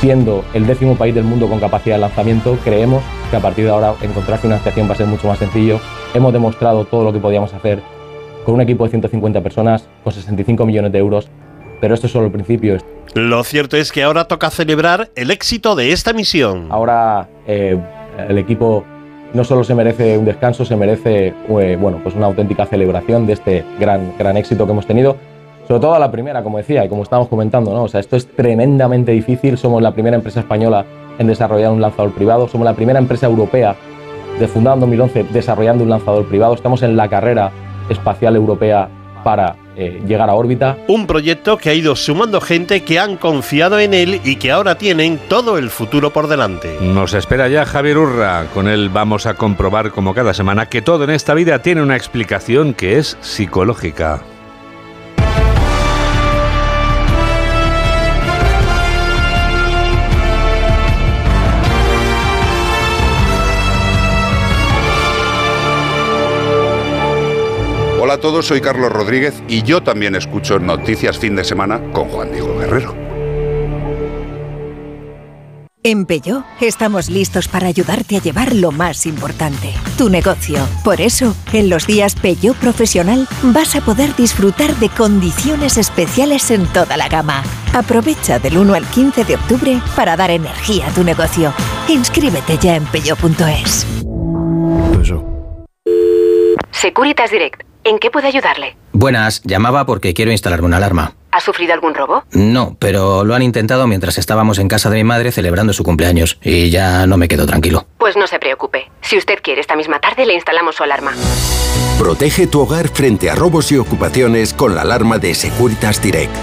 [0.00, 3.70] siendo el décimo país del mundo con capacidad de lanzamiento, creemos que a partir de
[3.70, 5.80] ahora encontrar financiación va a ser mucho más sencillo.
[6.14, 7.80] Hemos demostrado todo lo que podíamos hacer
[8.44, 11.28] con un equipo de 150 personas, con 65 millones de euros,
[11.80, 12.78] pero esto es solo el principio.
[13.14, 16.66] Lo cierto es que ahora toca celebrar el éxito de esta misión.
[16.70, 17.78] Ahora eh,
[18.28, 18.84] el equipo
[19.32, 23.32] no solo se merece un descanso, se merece eh, bueno, pues una auténtica celebración de
[23.34, 25.16] este gran, gran éxito que hemos tenido
[25.66, 27.84] sobre todo a la primera, como decía, y como estábamos comentando, ¿no?
[27.84, 29.56] O sea, esto es tremendamente difícil.
[29.56, 30.84] Somos la primera empresa española
[31.18, 32.48] en desarrollar un lanzador privado.
[32.48, 33.76] Somos la primera empresa europea,
[34.38, 36.54] de fundada en 2011, desarrollando un lanzador privado.
[36.54, 37.50] Estamos en la carrera
[37.88, 38.88] espacial europea
[39.22, 40.76] para eh, llegar a órbita.
[40.86, 44.76] Un proyecto que ha ido sumando gente que han confiado en él y que ahora
[44.76, 46.76] tienen todo el futuro por delante.
[46.80, 48.46] Nos espera ya Javier Urra.
[48.52, 51.96] Con él vamos a comprobar, como cada semana, que todo en esta vida tiene una
[51.96, 54.22] explicación que es psicológica.
[68.14, 72.08] Hola a todos, soy Carlos Rodríguez y yo también escucho Noticias Fin de Semana con
[72.10, 72.94] Juan Diego Guerrero.
[75.82, 80.60] En Peugeot estamos listos para ayudarte a llevar lo más importante, tu negocio.
[80.84, 86.68] Por eso, en los días Peugeot Profesional vas a poder disfrutar de condiciones especiales en
[86.68, 87.42] toda la gama.
[87.72, 91.52] Aprovecha del 1 al 15 de octubre para dar energía a tu negocio.
[91.88, 93.84] Inscríbete ya en peugeot.es.
[96.70, 98.76] Securitas Direct, ¿en qué puedo ayudarle?
[98.92, 101.12] Buenas, llamaba porque quiero instalarme una alarma.
[101.30, 102.24] ¿Ha sufrido algún robo?
[102.32, 106.38] No, pero lo han intentado mientras estábamos en casa de mi madre celebrando su cumpleaños
[106.42, 107.86] y ya no me quedo tranquilo.
[107.98, 108.90] Pues no se preocupe.
[109.00, 111.12] Si usted quiere, esta misma tarde le instalamos su alarma.
[111.98, 116.34] Protege tu hogar frente a robos y ocupaciones con la alarma de Securitas Direct.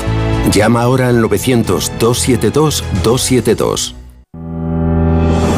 [0.52, 3.94] Llama ahora al 900-272-272.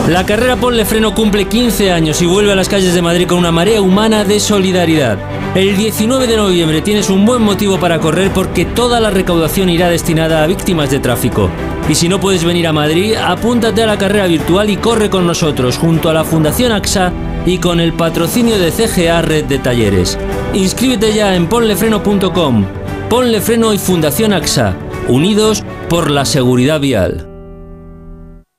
[0.07, 3.37] La carrera Ponle Freno cumple 15 años y vuelve a las calles de Madrid con
[3.37, 5.17] una marea humana de solidaridad.
[5.55, 9.87] El 19 de noviembre tienes un buen motivo para correr porque toda la recaudación irá
[9.87, 11.51] destinada a víctimas de tráfico.
[11.87, 15.27] Y si no puedes venir a Madrid, apúntate a la carrera virtual y corre con
[15.27, 17.13] nosotros junto a la Fundación AXA
[17.45, 20.17] y con el patrocinio de CGA Red de Talleres.
[20.55, 22.65] Inscríbete ya en ponlefreno.com.
[23.07, 24.75] Ponle Freno y Fundación AXA,
[25.07, 27.29] unidos por la seguridad vial.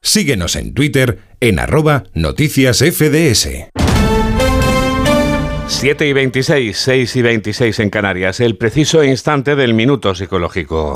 [0.01, 3.49] Síguenos en Twitter en arroba noticias FDS.
[5.67, 10.93] 7 y 26, 6 y 26 en Canarias, el preciso instante del minuto psicológico.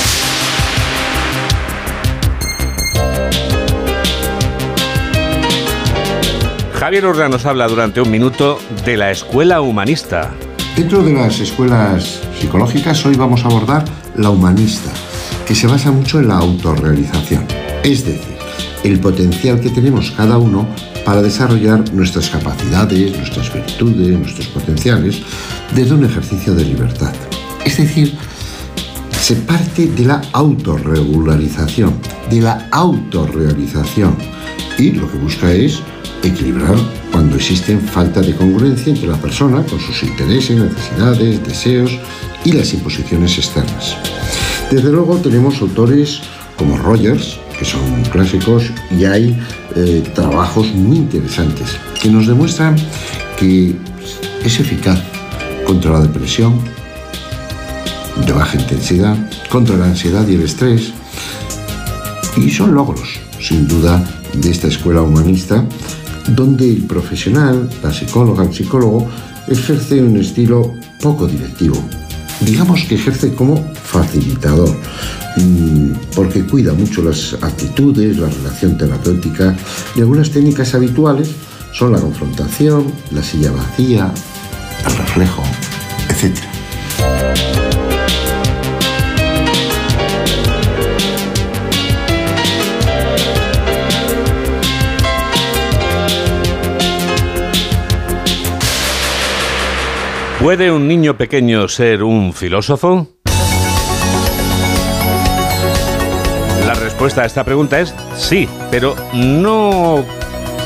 [6.74, 10.32] Javier Urda nos habla durante un minuto de la escuela humanista.
[10.76, 13.84] Dentro de las escuelas psicológicas hoy vamos a abordar
[14.16, 14.92] la humanista,
[15.46, 17.46] que se basa mucho en la autorrealización.
[17.82, 18.36] Es decir,
[18.84, 20.68] el potencial que tenemos cada uno
[21.08, 25.22] para desarrollar nuestras capacidades, nuestras virtudes, nuestros potenciales
[25.74, 27.14] desde un ejercicio de libertad.
[27.64, 28.14] Es decir,
[29.18, 31.94] se parte de la autorregularización,
[32.28, 34.18] de la autorrealización
[34.76, 35.80] y lo que busca es
[36.22, 36.76] equilibrar
[37.10, 41.98] cuando existen falta de congruencia entre la persona con sus intereses, necesidades, deseos
[42.44, 43.96] y las imposiciones externas.
[44.70, 46.20] Desde luego tenemos autores
[46.58, 49.38] como Rogers, que son clásicos, y hay
[49.76, 52.76] eh, trabajos muy interesantes que nos demuestran
[53.38, 53.74] que
[54.44, 55.00] es eficaz
[55.66, 56.60] contra la depresión
[58.26, 59.16] de baja intensidad,
[59.50, 60.92] contra la ansiedad y el estrés,
[62.36, 64.02] y son logros, sin duda,
[64.34, 65.64] de esta escuela humanista,
[66.28, 69.08] donde el profesional, la psicóloga, el psicólogo,
[69.48, 71.76] ejerce un estilo poco directivo.
[72.40, 74.76] Digamos que ejerce como facilitador,
[76.14, 79.56] porque cuida mucho las actitudes, la relación terapéutica
[79.96, 81.30] y algunas técnicas habituales
[81.72, 84.12] son la confrontación, la silla vacía,
[84.86, 85.42] el reflejo,
[86.08, 86.38] etc.
[100.40, 103.17] ¿Puede un niño pequeño ser un filósofo?
[106.98, 110.04] Respuesta a esta pregunta es sí, pero no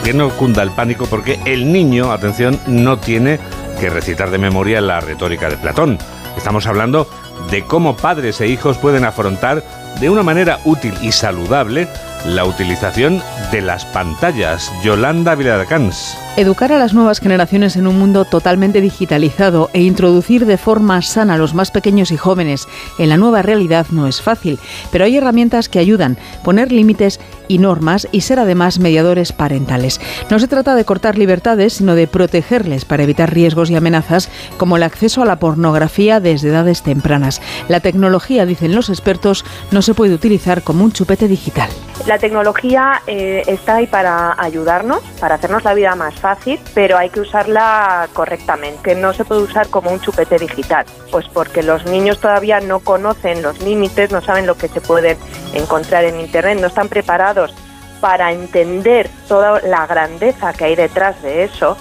[0.03, 3.39] que no cunda el pánico porque el niño, atención, no tiene
[3.79, 5.99] que recitar de memoria la retórica de Platón.
[6.35, 7.07] Estamos hablando
[7.51, 9.63] de cómo padres e hijos pueden afrontar
[10.01, 11.87] de una manera útil y saludable
[12.25, 14.73] la utilización de las pantallas.
[14.83, 16.17] Yolanda Villarcans.
[16.35, 21.35] Educar a las nuevas generaciones en un mundo totalmente digitalizado e introducir de forma sana
[21.35, 22.69] a los más pequeños y jóvenes
[22.99, 24.59] en la nueva realidad no es fácil,
[24.91, 30.01] pero hay herramientas que ayudan, poner límites y normas y ser además mediadores parentales.
[30.31, 34.79] No se trata de cortar libertades, sino de protegerles para evitar riesgos y amenazas como
[34.79, 37.43] el acceso a la pornografía desde edades tempranas.
[37.69, 41.69] La tecnología, dicen los expertos, no se puede utilizar como un chupete digital.
[42.07, 47.11] La tecnología eh, está ahí para ayudarnos, para hacernos la vida más fácil, pero hay
[47.11, 52.21] que usarla correctamente, no se puede usar como un chupete digital, pues porque los niños
[52.21, 55.19] todavía no conocen los límites, no saben lo que se puede
[55.53, 57.53] encontrar en Internet, no están preparados
[58.01, 61.77] para entender toda la grandeza que hay detrás de eso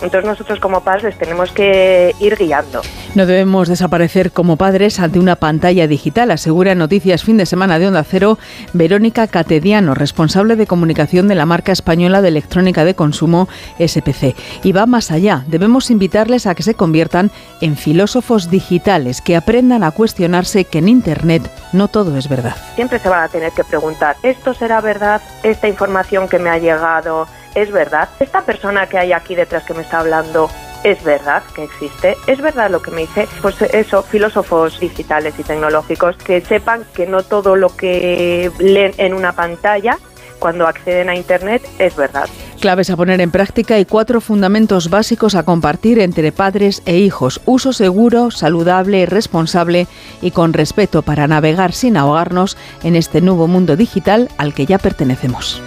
[0.00, 2.82] entonces nosotros como padres les tenemos que ir guiando.
[3.14, 7.86] No debemos desaparecer como padres ante una pantalla digital, asegura Noticias Fin de Semana de
[7.86, 8.38] Onda Cero
[8.72, 14.34] Verónica Catediano, responsable de comunicación de la marca española de electrónica de consumo SPC.
[14.62, 17.30] Y va más allá, debemos invitarles a que se conviertan
[17.60, 22.56] en filósofos digitales, que aprendan a cuestionarse que en Internet no todo es verdad.
[22.74, 25.22] Siempre se van a tener que preguntar, ¿esto será verdad?
[25.42, 27.26] ¿Esta información que me ha llegado?
[27.54, 28.08] Es verdad.
[28.20, 30.50] Esta persona que hay aquí detrás que me está hablando
[30.84, 35.42] es verdad que existe, es verdad lo que me dice, pues eso, filósofos digitales y
[35.42, 39.98] tecnológicos que sepan que no todo lo que leen en una pantalla
[40.38, 42.28] cuando acceden a Internet es verdad.
[42.60, 47.40] Claves a poner en práctica y cuatro fundamentos básicos a compartir entre padres e hijos.
[47.46, 49.86] Uso seguro, saludable, responsable
[50.20, 54.78] y con respeto para navegar sin ahogarnos en este nuevo mundo digital al que ya
[54.78, 55.62] pertenecemos.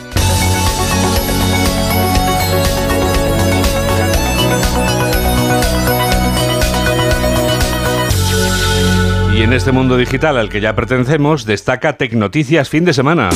[9.37, 13.29] Y en este mundo digital al que ya pertenecemos, destaca Tecnoticias fin de semana.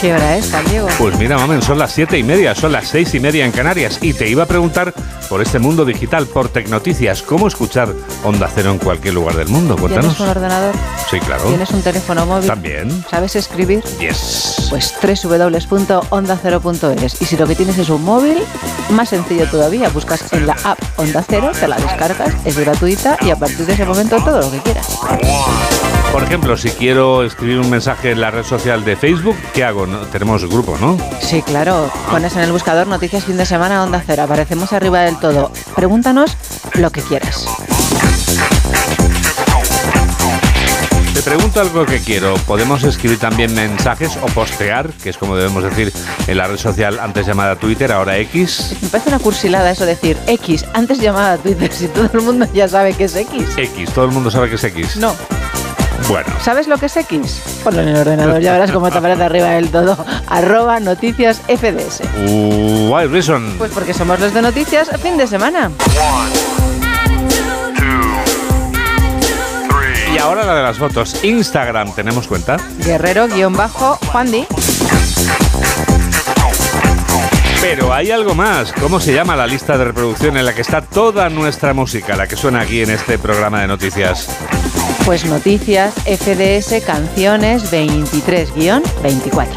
[0.00, 0.88] ¿Qué hora es, Juan Diego?
[0.98, 3.98] Pues mira, mamen, son las siete y media, son las seis y media en Canarias.
[4.00, 4.94] Y te iba a preguntar
[5.28, 7.92] por este mundo digital, por Tecnoticias, ¿cómo escuchar
[8.24, 9.76] Onda Cero en cualquier lugar del mundo?
[9.76, 10.16] Cuéntanos.
[10.16, 10.74] ¿Tienes un ordenador?
[11.10, 11.44] Sí, claro.
[11.44, 12.46] ¿Tienes un teléfono móvil?
[12.46, 13.04] También.
[13.10, 13.84] ¿Sabes escribir?
[13.98, 14.68] Yes.
[14.70, 17.20] Pues www.ondacero.es.
[17.20, 18.38] Y si lo que tienes es un móvil,
[18.88, 19.90] más sencillo todavía.
[19.90, 23.74] Buscas en la app Onda Cero, te la descargas, es gratuita y a partir de
[23.74, 24.98] ese momento todo lo que quieras.
[26.12, 29.86] Por ejemplo, si quiero escribir un mensaje en la red social de Facebook, ¿qué hago?
[29.90, 30.96] No- Tenemos grupo, ¿no?
[31.20, 31.90] Sí, claro.
[32.10, 34.22] Pones en el buscador Noticias Fin de Semana Onda Cero.
[34.24, 35.50] Aparecemos arriba del todo.
[35.74, 36.36] Pregúntanos
[36.74, 37.46] lo que quieras.
[41.14, 42.34] Te pregunto algo que quiero.
[42.46, 45.92] ¿Podemos escribir también mensajes o postear, que es como debemos decir
[46.26, 48.76] en la red social antes llamada Twitter, ahora X?
[48.80, 52.68] Me parece una cursilada eso decir X, antes llamada Twitter, si todo el mundo ya
[52.68, 53.44] sabe que es X.
[53.56, 54.96] X, todo el mundo sabe que es X.
[54.96, 55.14] No.
[56.08, 57.42] Bueno, ¿Sabes lo que es X?
[57.62, 59.96] Ponlo en el ordenador, ya verás cómo te aparece arriba del todo.
[60.28, 62.02] Arroba noticias FDS.
[62.88, 63.54] why reason?
[63.58, 65.70] Pues porque somos los de noticias fin de semana.
[70.12, 71.22] Y ahora la de las fotos.
[71.24, 72.56] Instagram, ¿tenemos cuenta?
[72.84, 74.46] Guerrero-Juan Di.
[77.60, 78.72] Pero hay algo más.
[78.72, 82.26] ¿Cómo se llama la lista de reproducción en la que está toda nuestra música, la
[82.26, 84.28] que suena aquí en este programa de noticias?
[85.10, 89.48] Pues noticias FDS canciones 23-24.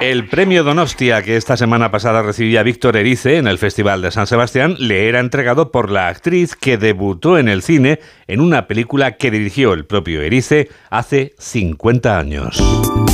[0.00, 4.28] El premio Donostia que esta semana pasada recibía Víctor Erice en el Festival de San
[4.28, 9.16] Sebastián le era entregado por la actriz que debutó en el cine en una película
[9.16, 13.09] que dirigió el propio Erice hace 50 años.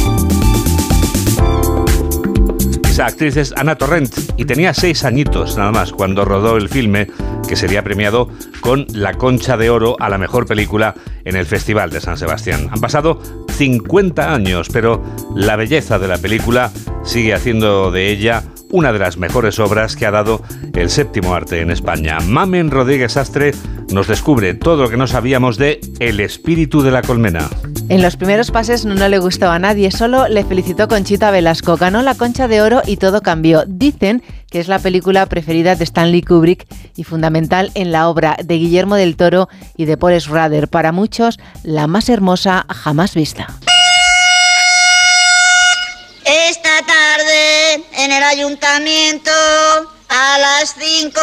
[2.97, 7.09] Esa actriz es Ana Torrent y tenía seis añitos nada más cuando rodó el filme
[7.47, 8.31] que sería premiado
[8.63, 10.95] con la Concha de Oro a la mejor película
[11.27, 12.71] en el Festival de San Sebastián.
[12.73, 15.05] Han pasado 50 años, pero
[15.35, 16.73] la belleza de la película
[17.05, 20.43] sigue haciendo de ella una de las mejores obras que ha dado
[20.75, 22.19] el séptimo arte en España.
[22.21, 23.53] Mamen Rodríguez Astre
[23.91, 27.49] nos descubre todo lo que no sabíamos de El espíritu de la colmena.
[27.89, 31.77] En los primeros pases no, no le gustó a nadie, solo le felicitó Conchita Velasco.
[31.77, 33.65] Ganó la Concha de Oro y todo cambió.
[33.67, 38.57] Dicen que es la película preferida de Stanley Kubrick y fundamental en la obra de
[38.57, 40.69] Guillermo del Toro y de Paul Schrader.
[40.69, 43.47] Para muchos, la más hermosa jamás vista.
[46.49, 46.66] Esta
[48.07, 49.33] en el ayuntamiento
[50.09, 51.21] a las 5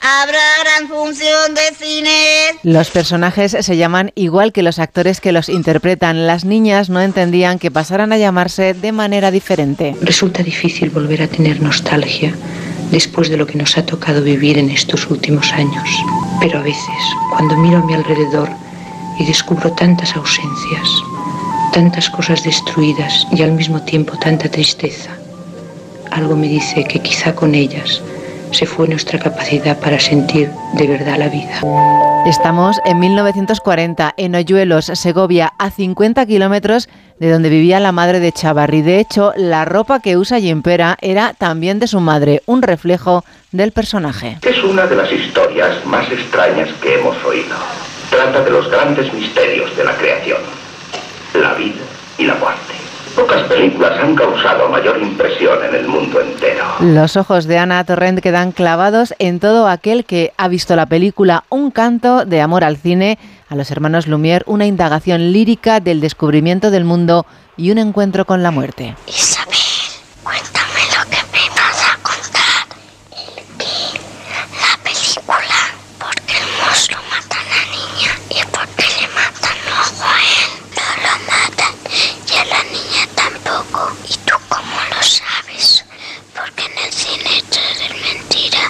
[0.00, 2.58] habrá gran función de cine.
[2.64, 6.26] Los personajes se llaman igual que los actores que los interpretan.
[6.26, 9.94] Las niñas no entendían que pasaran a llamarse de manera diferente.
[10.02, 12.34] Resulta difícil volver a tener nostalgia
[12.90, 15.88] después de lo que nos ha tocado vivir en estos últimos años.
[16.40, 18.48] Pero a veces, cuando miro a mi alrededor
[19.20, 20.88] y descubro tantas ausencias,
[21.72, 25.19] tantas cosas destruidas y al mismo tiempo tanta tristeza,
[26.10, 28.02] algo me dice que quizá con ellas
[28.52, 31.60] se fue nuestra capacidad para sentir de verdad la vida.
[32.26, 38.32] Estamos en 1940 en Oyuelos, Segovia, a 50 kilómetros de donde vivía la madre de
[38.32, 38.82] Chavarri.
[38.82, 43.72] De hecho, la ropa que usa Gimpera era también de su madre, un reflejo del
[43.72, 44.38] personaje.
[44.42, 47.56] Es una de las historias más extrañas que hemos oído.
[48.10, 50.40] Trata de los grandes misterios de la creación,
[51.34, 51.82] la vida
[52.18, 52.69] y la muerte.
[53.14, 56.64] Pocas películas han causado mayor impresión en el mundo entero.
[56.80, 61.44] Los ojos de Ana Torrent quedan clavados en todo aquel que ha visto la película
[61.48, 63.18] Un canto de amor al cine,
[63.48, 68.42] a los hermanos Lumière, una indagación lírica del descubrimiento del mundo y un encuentro con
[68.42, 68.94] la muerte
[70.22, 72.66] cuéntame lo que me vas a contar.
[73.10, 74.00] El qué,
[74.62, 75.60] la película,
[75.98, 80.18] por qué el monstruo mata a la niña y por qué le matan luego a
[80.36, 80.50] él.
[80.76, 81.74] No lo matan
[82.30, 83.92] y a la niña tampoco.
[84.08, 85.84] ¿Y tú cómo lo sabes?
[86.34, 88.62] Porque en el cine todo es mentira,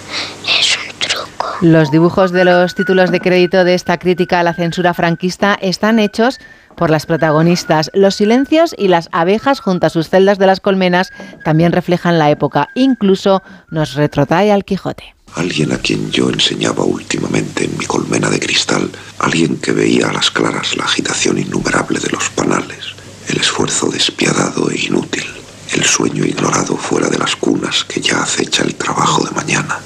[0.58, 1.49] es un truco.
[1.60, 5.98] Los dibujos de los títulos de crédito de esta crítica a la censura franquista están
[5.98, 6.40] hechos
[6.74, 7.90] por las protagonistas.
[7.92, 11.12] Los silencios y las abejas junto a sus celdas de las colmenas
[11.44, 12.70] también reflejan la época.
[12.74, 15.14] Incluso nos retrotrae al Quijote.
[15.34, 20.14] Alguien a quien yo enseñaba últimamente en mi colmena de cristal, alguien que veía a
[20.14, 22.94] las claras la agitación innumerable de los panales,
[23.28, 25.26] el esfuerzo despiadado e inútil,
[25.74, 29.78] el sueño ignorado fuera de las cunas que ya acecha el trabajo de mañana.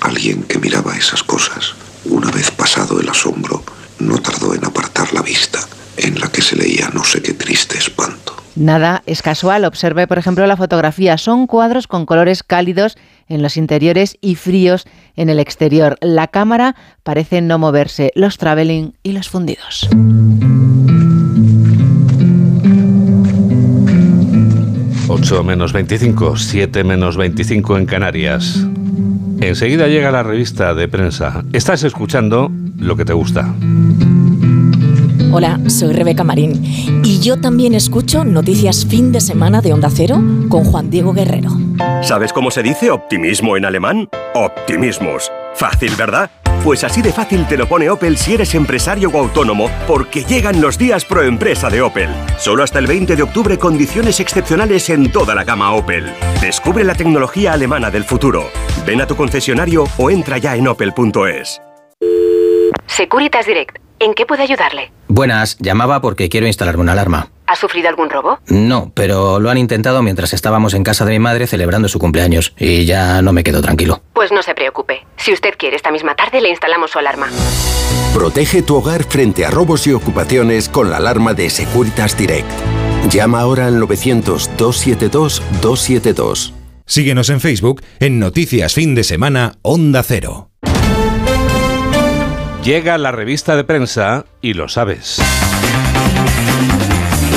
[0.00, 1.74] Alguien que miraba esas cosas,
[2.04, 3.62] una vez pasado el asombro,
[3.98, 5.60] no tardó en apartar la vista,
[5.96, 8.36] en la que se leía no sé qué triste espanto.
[8.56, 9.64] Nada es casual.
[9.64, 11.16] Observe, por ejemplo, la fotografía.
[11.18, 12.96] Son cuadros con colores cálidos
[13.28, 14.86] en los interiores y fríos
[15.16, 15.96] en el exterior.
[16.00, 18.10] La cámara parece no moverse.
[18.14, 19.88] Los traveling y los fundidos.
[25.08, 28.66] 8 menos 25, 7 menos 25 en Canarias.
[29.40, 31.42] Enseguida llega la revista de prensa.
[31.52, 33.54] Estás escuchando lo que te gusta.
[35.32, 36.60] Hola, soy Rebeca Marín
[37.04, 41.50] y yo también escucho Noticias Fin de Semana de Onda Cero con Juan Diego Guerrero.
[42.02, 44.08] ¿Sabes cómo se dice optimismo en alemán?
[44.34, 45.30] Optimismus.
[45.54, 46.30] Fácil, ¿verdad?
[46.62, 50.60] Pues así de fácil te lo pone Opel si eres empresario o autónomo, porque llegan
[50.60, 52.10] los días pro empresa de Opel.
[52.38, 56.12] Solo hasta el 20 de octubre condiciones excepcionales en toda la gama Opel.
[56.42, 58.50] Descubre la tecnología alemana del futuro.
[58.84, 61.62] Ven a tu concesionario o entra ya en opel.es.
[62.86, 64.92] Securitas Direct, ¿en qué puedo ayudarle?
[65.08, 67.30] Buenas, llamaba porque quiero instalarme una alarma.
[67.50, 68.38] ¿Ha sufrido algún robo?
[68.46, 72.54] No, pero lo han intentado mientras estábamos en casa de mi madre celebrando su cumpleaños
[72.56, 74.04] y ya no me quedo tranquilo.
[74.12, 75.04] Pues no se preocupe.
[75.16, 77.26] Si usted quiere, esta misma tarde le instalamos su alarma.
[78.14, 82.48] Protege tu hogar frente a robos y ocupaciones con la alarma de Securitas Direct.
[83.08, 86.52] Llama ahora al 900-272-272.
[86.86, 90.50] Síguenos en Facebook en Noticias Fin de Semana Onda Cero.
[92.62, 95.20] Llega la revista de prensa y lo sabes.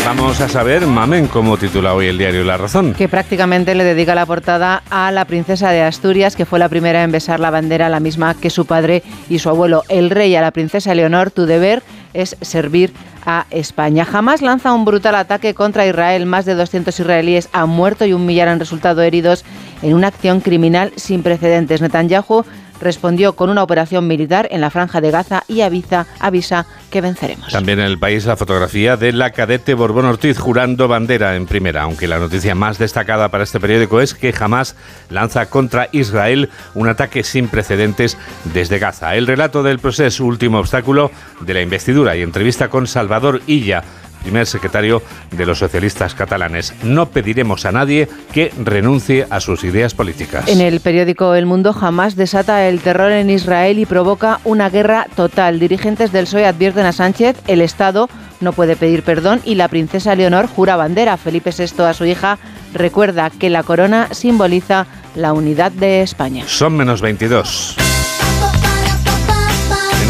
[0.06, 2.94] Vamos a saber, Mamen, cómo titula hoy el diario La Razón.
[2.94, 7.04] Que prácticamente le dedica la portada a la princesa de Asturias, que fue la primera
[7.04, 9.84] en besar la bandera, la misma que su padre y su abuelo.
[9.88, 11.82] El rey a la princesa Leonor, tu deber
[12.14, 12.94] es servir
[13.26, 14.04] a España.
[14.04, 16.26] Jamás lanza un brutal ataque contra Israel.
[16.26, 19.46] Más de 200 israelíes han muerto y un millar han resultado heridos
[19.82, 21.82] en una acción criminal sin precedentes.
[21.82, 22.44] Netanyahu
[22.84, 27.52] respondió con una operación militar en la franja de Gaza y avisa, avisa que venceremos.
[27.52, 31.84] También en el país la fotografía de la cadete Borbón Ortiz jurando bandera en primera,
[31.84, 34.76] aunque la noticia más destacada para este periódico es que jamás
[35.10, 38.18] lanza contra Israel un ataque sin precedentes
[38.54, 39.16] desde Gaza.
[39.16, 43.84] El relato del proceso, último obstáculo de la investidura y entrevista con Salvador Illa
[44.24, 46.74] primer secretario de los socialistas catalanes.
[46.84, 50.48] No pediremos a nadie que renuncie a sus ideas políticas.
[50.48, 55.08] En el periódico El Mundo jamás desata el terror en Israel y provoca una guerra
[55.16, 55.60] total.
[55.60, 58.10] Dirigentes del PSOE advierten a Sánchez, el Estado
[58.42, 61.18] no puede pedir perdón y la princesa Leonor jura bandera.
[61.18, 62.38] Felipe VI a su hija
[62.74, 66.44] recuerda que la corona simboliza la unidad de España.
[66.48, 67.93] Son menos 22.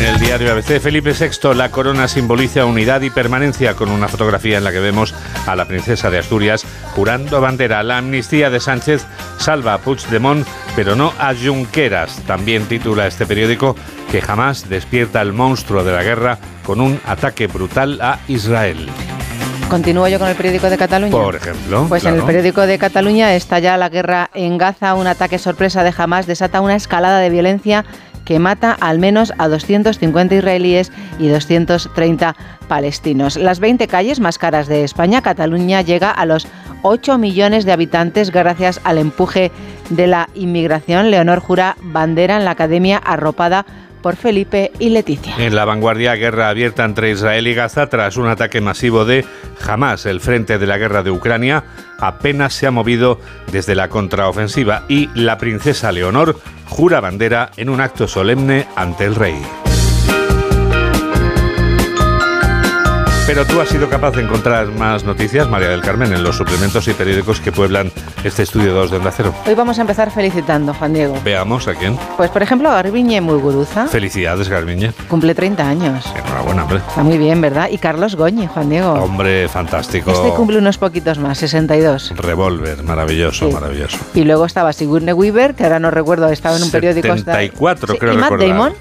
[0.04, 4.58] En el diario ABC, Felipe VI, la corona simboliza unidad y permanencia con una fotografía
[4.58, 5.16] en la que vemos
[5.47, 7.82] a la princesa de Asturias jurando bandera.
[7.84, 9.06] La amnistía de Sánchez
[9.38, 10.45] salva a Puigdemont,
[10.76, 12.18] pero no a Junqueras.
[12.28, 13.78] También titula este periódico
[14.12, 18.89] que jamás despierta el monstruo de la guerra con un ataque brutal a Israel.
[19.70, 21.14] Continúo yo con el periódico de Cataluña.
[21.14, 21.86] Por ejemplo.
[21.88, 24.95] Pues en el periódico de Cataluña está ya la guerra en Gaza.
[24.95, 27.86] Un ataque sorpresa de Hamas desata una escalada de violencia
[28.26, 32.36] que mata al menos a 250 israelíes y 230
[32.67, 33.38] palestinos.
[33.38, 36.47] Las 20 calles más caras de España, Cataluña llega a los
[36.82, 39.51] 8 millones de habitantes gracias al empuje
[39.89, 41.11] de la inmigración.
[41.11, 43.65] Leonor jura bandera en la academia arropada
[44.04, 45.34] por Felipe y Leticia.
[45.39, 49.26] En la vanguardia, guerra abierta entre Israel y Gaza tras un ataque masivo de
[49.68, 50.06] Hamas.
[50.06, 51.64] El frente de la guerra de Ucrania
[51.99, 53.20] apenas se ha movido
[53.51, 56.38] desde la contraofensiva y la princesa Leonor
[56.68, 59.62] jura bandera en un acto solemne ante el rey.
[63.26, 66.86] Pero tú has sido capaz de encontrar más noticias, María del Carmen, en los suplementos
[66.89, 67.89] y periódicos que pueblan
[68.26, 69.34] este estudio 2 de Onda Cero.
[69.47, 71.15] Hoy vamos a empezar felicitando, Juan Diego.
[71.24, 71.97] Veamos a quién.
[72.17, 74.91] Pues por ejemplo, Garbiñe Muguruza Felicidades, Garbiñe.
[75.07, 76.05] cumple 30 años.
[76.17, 76.80] Enhorabuena, hombre.
[76.86, 77.69] Está muy bien, ¿verdad?
[77.71, 78.91] Y Carlos Goñi, Juan Diego.
[78.91, 80.11] Hombre, fantástico.
[80.11, 82.11] Este cumple unos poquitos más, 62.
[82.17, 83.53] Revolver, maravilloso, Sí.
[83.53, 83.97] maravilloso.
[84.13, 87.07] Y luego estaba Sigourney Weaver, que ahora no recuerdo, estaba en un periódico.
[87.07, 88.34] está- 74, Sí, creo ¿Y Matt.
[88.38, 88.74] Damon?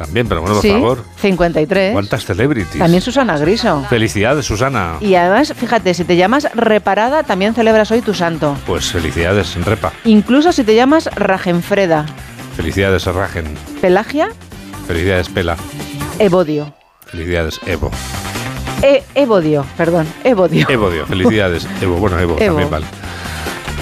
[0.00, 1.04] También, pero bueno, por sí, favor.
[1.20, 1.92] 53.
[1.92, 2.78] ¿Cuántas celebrities?
[2.78, 3.84] También Susana Griso.
[3.90, 4.96] Felicidades, Susana.
[5.02, 8.56] Y además, fíjate, si te llamas Reparada, también celebras hoy tu santo.
[8.66, 9.92] Pues felicidades, Repa.
[10.06, 12.06] Incluso si te llamas Ragenfreda.
[12.56, 13.44] Felicidades, Ragen.
[13.82, 14.30] Pelagia,
[14.86, 15.56] Felicidades, Pela.
[16.18, 16.72] Evodio.
[17.06, 17.90] Felicidades, Evo.
[18.82, 20.66] E- Evodio, perdón, Evodio.
[20.70, 21.68] Evodio, felicidades.
[21.82, 22.46] Evo, bueno, Evo, Evo.
[22.46, 22.86] también vale.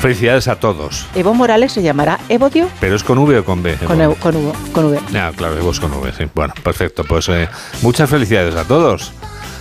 [0.00, 1.06] Felicidades a todos.
[1.14, 3.76] Evo Morales se llamará Evodio ¿Pero es con V o con B?
[3.76, 4.14] con, Evo?
[4.16, 5.00] Con, V, con V.
[5.18, 6.24] Ah, claro, Evo es con V, sí.
[6.34, 7.04] Bueno, perfecto.
[7.04, 7.48] Pues eh,
[7.82, 9.12] muchas felicidades a todos.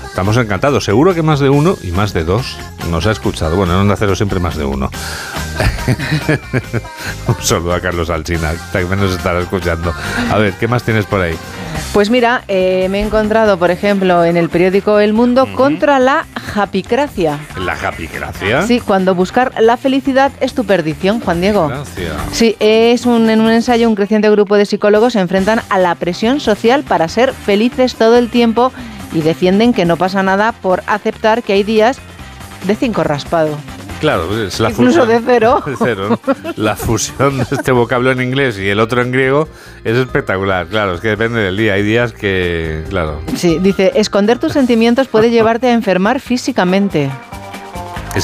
[0.05, 0.83] Estamos encantados.
[0.83, 2.57] Seguro que más de uno y más de dos
[2.89, 3.55] nos ha escuchado.
[3.55, 4.89] Bueno, en Onda Cero siempre más de uno.
[7.27, 9.93] Un saludo a Carlos Alsina, que también nos estará escuchando.
[10.31, 11.35] A ver, ¿qué más tienes por ahí?
[11.93, 16.27] Pues mira, eh, me he encontrado, por ejemplo, en el periódico El Mundo contra la
[16.35, 17.39] japicracia.
[17.59, 18.61] La japicracia.
[18.61, 21.69] Sí, cuando buscar la felicidad es tu perdición, Juan Diego.
[21.69, 22.13] Gracias.
[22.31, 25.95] Sí, es un, en un ensayo un creciente grupo de psicólogos se enfrentan a la
[25.95, 28.71] presión social para ser felices todo el tiempo
[29.13, 31.97] y defienden que no pasa nada por aceptar que hay días
[32.65, 33.57] de cinco raspado.
[33.99, 35.63] Claro, es la Incluso fusión- de cero.
[35.65, 36.19] de cero, ¿no?
[36.55, 39.47] La fusión de este vocablo en inglés y el otro en griego
[39.83, 40.67] es espectacular.
[40.67, 41.73] Claro, es que depende del día.
[41.73, 47.09] Hay días que, claro, Sí, dice, esconder tus sentimientos puede llevarte a enfermar físicamente.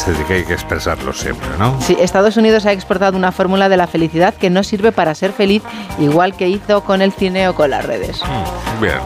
[0.02, 1.80] Es decir, que hay que expresarlo siempre, ¿no?
[1.82, 5.32] Sí, Estados Unidos ha exportado una fórmula de la felicidad que no sirve para ser
[5.34, 5.62] feliz,
[6.00, 8.22] igual que hizo con el cine o con las redes.
[8.82, 8.98] Bien,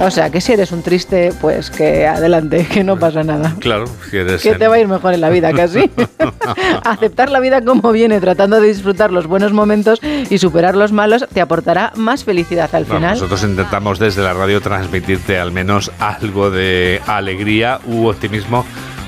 [0.00, 3.54] O sea, que si eres un triste, pues que adelante, que no pasa nada.
[3.60, 5.88] claro, si eres Que en- te va a ir mejor en la vida, casi.
[6.84, 11.24] Aceptar la vida como viene, tratando de disfrutar los buenos momentos y superar los malos,
[11.32, 13.14] te aportará más felicidad al Bueno, final.
[13.14, 18.64] nosotros intentamos desde la radio transmitirte al menos algo de alegría u optimismo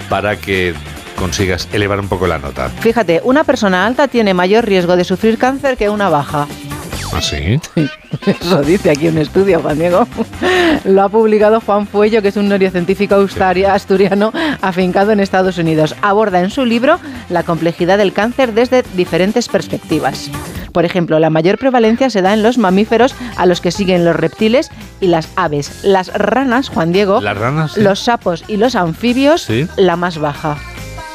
[0.08, 0.74] para que
[1.16, 2.68] consigas elevar un poco la nota.
[2.80, 6.46] Fíjate, una persona alta tiene mayor riesgo de sufrir cáncer que una baja.
[7.12, 7.60] ¿Así?
[8.26, 10.06] Eso dice aquí un estudio, Juan Diego.
[10.84, 13.14] Lo ha publicado Juan Fuello, que es un neurocientífico
[13.68, 15.94] asturiano afincado en Estados Unidos.
[16.02, 16.98] Aborda en su libro
[17.30, 20.30] la complejidad del cáncer desde diferentes perspectivas.
[20.72, 24.16] Por ejemplo, la mayor prevalencia se da en los mamíferos a los que siguen los
[24.16, 25.80] reptiles y las aves.
[25.84, 27.80] Las ranas, Juan Diego, Las ranas, sí.
[27.82, 29.66] los sapos y los anfibios, Sí.
[29.76, 30.58] la más baja.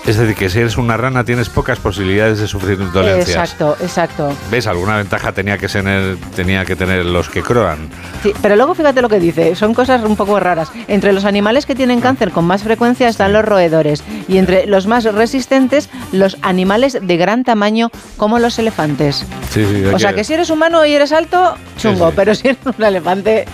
[0.06, 3.30] Es decir, que si eres una rana tienes pocas posibilidades de sufrir dolencias.
[3.30, 4.34] Exacto, exacto.
[4.50, 4.66] ¿Ves?
[4.66, 7.88] Alguna ventaja tenía que tener, tenía que tener los que croan.
[8.24, 10.72] Sí, pero luego fíjate lo que dice, son cosas un poco raras.
[10.88, 14.88] Entre los animales que tienen cáncer con más frecuencia están los roedores y entre los
[14.88, 19.26] más resistentes los animales de gran tamaño como los elefantes.
[19.52, 22.14] Sí, sí, O sea que si eres humano y eres alto, chungo, sí.
[22.16, 23.46] pero si eres un elefante,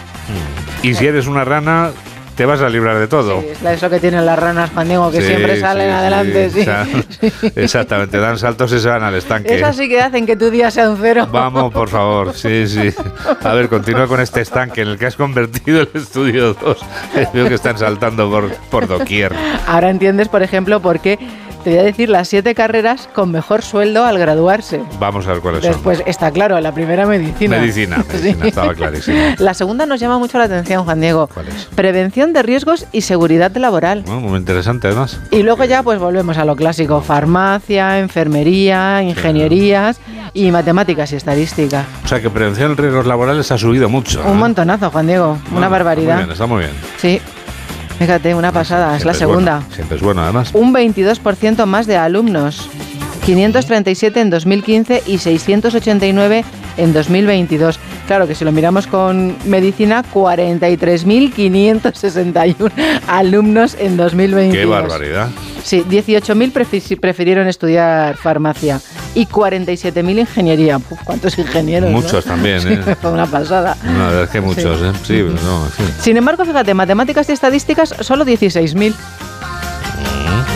[0.81, 1.91] Y si eres una rana,
[2.37, 3.39] te vas a librar de todo.
[3.41, 6.49] es la- eso que tienen las ranas, Juan Diego, que Sí, siempre salen sí, adelante.
[6.51, 6.65] Sí.
[7.55, 9.55] Exactamente, dan saltos y se van al estanque.
[9.55, 11.27] Esas sí que hacen que tu día sea un cero.
[11.31, 12.93] Vamos, por favor, sí, sí.
[13.43, 16.77] A ver, continúa con este estanque en el que has convertido el estudio 2.
[17.33, 19.33] Veo que están saltando por, por doquier.
[19.67, 21.17] Ahora entiendes, por ejemplo, por qué
[21.67, 24.79] te voy a decir las siete carreras con mejor sueldo al graduarse.
[25.01, 25.73] Vamos a ver cuáles son.
[25.73, 27.57] Después está claro, la primera medicina.
[27.59, 28.47] Medicina, medicina, Sí.
[28.47, 29.17] estaba clarísimo.
[29.39, 31.27] La segunda nos llama mucho la atención, Juan Diego.
[31.75, 34.03] Prevención de riesgos y seguridad laboral.
[34.05, 35.19] Bueno, muy interesante además.
[35.29, 39.99] Y luego ya pues volvemos a lo clásico, farmacia, enfermería, ingenierías
[40.33, 41.83] y matemáticas y estadística.
[42.05, 44.21] O sea que prevención de riesgos laborales ha subido mucho.
[44.21, 44.39] Un ¿eh?
[44.39, 46.17] montonazo, Juan Diego, una Está muy barbaridad.
[46.19, 46.71] bien, está muy bien.
[46.95, 47.19] Sí,
[47.99, 49.75] fíjate, una pasada, es la Siempre bueno, segunda.
[49.75, 50.49] siempre es bueno, además.
[50.53, 52.69] Un 22% más de alumnos.
[53.25, 56.45] 537 en 2015 y 689
[56.77, 57.77] en 2022.
[58.07, 62.71] Claro que si lo miramos con medicina, 43.561
[63.07, 64.57] alumnos en 2022.
[64.57, 65.27] Qué barbaridad.
[65.67, 68.79] Sí, 18.000 prefi- prefirieron estudiar farmacia
[69.15, 70.77] y 47.000 ingeniería.
[70.77, 71.91] Uf, ¿Cuántos ingenieros?
[71.91, 71.97] no?
[71.99, 72.95] Muchos también, Sí, ¿eh?
[73.01, 73.75] fue una pasada.
[73.83, 74.85] No, la verdad es que muchos, Sí.
[74.85, 74.91] ¿eh?
[75.03, 75.67] Sí, pero no.
[75.99, 78.93] Sin embargo, fíjate, matemáticas y estadísticas solo 16.000.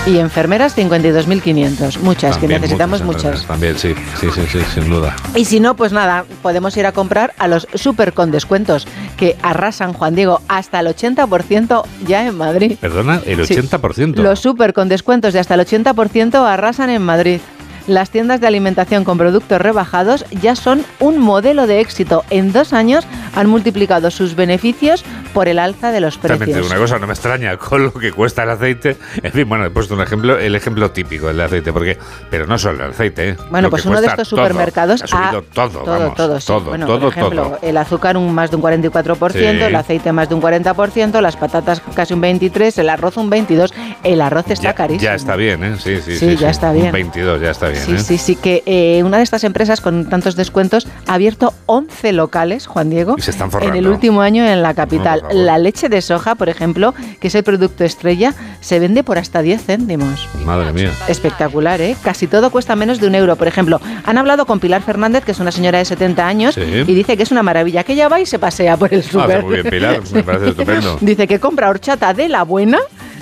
[0.07, 1.99] Y enfermeras 52.500.
[1.99, 3.45] Muchas, que necesitamos muchas.
[3.45, 5.15] También, sí, sí, sí, sí, sin duda.
[5.35, 9.37] Y si no, pues nada, podemos ir a comprar a los super con descuentos que
[9.43, 12.77] arrasan, Juan Diego, hasta el 80% ya en Madrid.
[12.81, 13.53] Perdona, el Sí.
[13.55, 14.15] 80%.
[14.23, 17.39] Los super con descuentos de hasta el 80% arrasan en Madrid.
[17.87, 22.23] Las tiendas de alimentación con productos rebajados ya son un modelo de éxito.
[22.29, 23.05] En dos años
[23.35, 25.03] han multiplicado sus beneficios
[25.33, 26.71] por el alza de los También te digo precios.
[26.71, 28.97] una cosa, no me extraña con lo que cuesta el aceite.
[29.23, 31.97] En fin, bueno, he puesto un ejemplo, el ejemplo típico del aceite, porque,
[32.29, 33.37] pero no solo el aceite, ¿eh?
[33.49, 34.41] Bueno, Lo pues uno de estos todo.
[34.41, 36.47] supermercados ha subido todo, todo, vamos, todo, sí.
[36.47, 37.59] todo, Bueno, todo, por ejemplo, todo.
[37.61, 39.39] el azúcar un más de un 44%, Sí.
[39.45, 43.71] el aceite más de un 40%, las patatas casi un 23%, el arroz un 22%.
[44.03, 45.03] El arroz está Ya, carísimo.
[45.03, 45.75] ya está bien, ¿eh?
[45.79, 46.87] Sí, sí, Sí, ya está bien.
[46.87, 47.70] Un 22, ya está bien.
[47.75, 47.99] Sí, ¿eh?
[47.99, 52.67] sí, sí, que eh, una de estas empresas con tantos descuentos ha abierto 11 locales,
[52.67, 55.21] Juan Diego, Y se están en el último año en la capital.
[55.23, 59.17] No, la leche de soja, por ejemplo, que es el producto estrella, se vende por
[59.17, 60.27] hasta 10 céntimos.
[60.45, 60.91] Madre mía.
[61.07, 61.95] Espectacular, ¿eh?
[62.03, 63.35] Casi todo cuesta menos de un euro.
[63.35, 66.61] Por ejemplo, han hablado con Pilar Fernández, que es una señora de 70 años, Sí.
[66.61, 69.11] y dice que es una maravilla, que ella va y se pasea por el Ah,
[69.11, 69.37] súper.
[69.37, 70.97] hace muy bien, Pilar, me parece estupendo.
[71.01, 72.79] Dice que compra horchata de la buena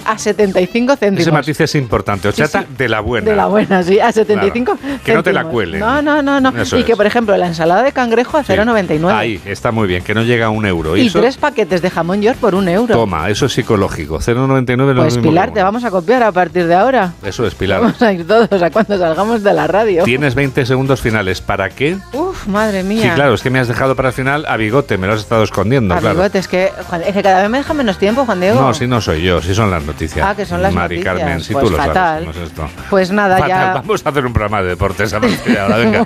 [0.10, 1.22] a 75 céntimos.
[1.22, 2.28] Ese matiz es importante.
[2.28, 3.30] Ochata de la buena.
[3.30, 5.04] De la buena, sí, a 75 Claro.
[5.04, 5.80] Que no te la cuelen.
[5.80, 6.40] No, no, no.
[6.42, 6.50] no.
[6.62, 9.12] Eso y que, por ejemplo, la ensalada de cangrejo a 0,99.
[9.12, 10.98] Ahí, está muy bien, que no llega a un euro.
[10.98, 12.94] Y eso, tres paquetes de jamón york por un euro.
[12.96, 14.20] toma, eso es psicológico.
[14.20, 17.14] 0,99 no es lo Pues mismo Pilar, te vamos a copiar a partir de ahora.
[17.24, 17.82] Eso es, Pilar.
[17.82, 20.04] Vamos a ir todos a cuando salgamos de la radio.
[20.04, 21.42] Tienes 20 segundos finales.
[21.42, 21.98] ¿Para qué?
[22.14, 23.04] Uf, madre mía.
[23.04, 25.22] Sí, claro, es que me has dejado para el final a bigote, me lo has
[25.22, 26.16] estado escondiendo, A claro.
[26.16, 26.72] bigote, es que,
[27.06, 28.60] es que cada vez me deja menos tiempo, Juan Diego.
[28.60, 29.99] No, si no soy yo, si son las noticias.
[30.24, 31.18] Ah, que son las Mari noticias.
[31.20, 31.94] Carmen, si Pues tú lo fatal.
[31.94, 32.70] sabes cómo es esto.
[32.90, 33.74] Pues nada, Fatal, ya.
[33.74, 36.06] Vamos a hacer un programa de deportes a partir de ahora, venga.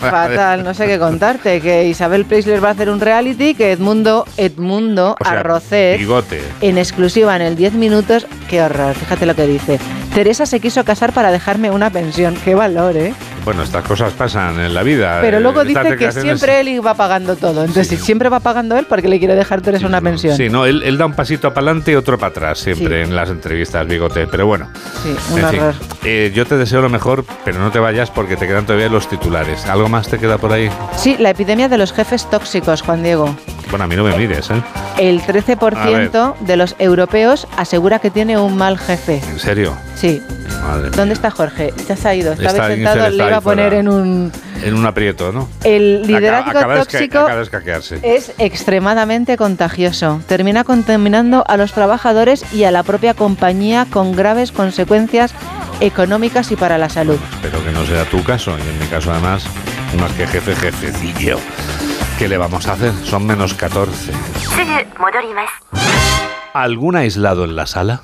[0.00, 1.60] Fatal, no sé qué contarte.
[1.60, 6.42] Que Isabel Preisler va a hacer un reality, que Edmundo, Edmundo O sea, Arrocet, Bigote.
[6.60, 8.26] en exclusiva en el 10 minutos.
[8.48, 9.78] Qué horror, fíjate lo que dice.
[10.14, 12.36] Teresa se quiso casar para dejarme una pensión.
[12.44, 13.12] Qué valor, ¿eh?
[13.46, 15.20] Bueno, estas cosas pasan en la vida.
[15.20, 17.60] Pero luego estas dice que declaraciones- siempre él iba pagando todo.
[17.60, 20.36] Entonces, si siempre va pagando él, ¿por qué le quiere dejar Teresa una pensión?
[20.36, 23.14] Sí, no, él, él da un pasito para adelante y otro para atrás siempre en
[23.14, 24.26] las entrevistas, bigote.
[24.26, 24.68] Pero bueno,
[25.02, 25.74] Sí, un en fin, horror.
[26.04, 29.08] eh, yo te deseo lo mejor, pero no te vayas porque te quedan todavía los
[29.08, 29.64] titulares.
[29.66, 30.68] ¿Algo más te queda por ahí?
[30.96, 33.32] Sí, la epidemia de los jefes tóxicos, Juan Diego.
[33.70, 34.62] Bueno, a mí no me mires, ¿eh?
[34.98, 39.20] El 13% de los europeos asegura que tiene un mal jefe.
[39.28, 39.76] ¿En serio?
[39.96, 40.22] Sí.
[40.62, 40.90] Madre mía.
[40.96, 41.74] ¿Dónde está Jorge?
[41.88, 42.32] Ya se ha ido.
[42.32, 44.32] Estaba Está sentado, le iba a poner en un...
[44.62, 45.48] En un aprieto, ¿no?
[45.64, 47.26] El liderazgo esca- tóxico
[48.02, 50.20] es extremadamente contagioso.
[50.26, 55.34] Termina contaminando a los trabajadores y a la propia compañía con graves consecuencias
[55.80, 57.18] económicas y para la salud.
[57.34, 59.44] Espero que no sea tu caso, y en mi caso además,
[60.00, 61.38] más que jefe, jefecillo.
[62.18, 62.92] ¿Qué le vamos a hacer?
[63.04, 64.12] Son menos 14.
[66.54, 68.02] ¿Algún aislado en la sala?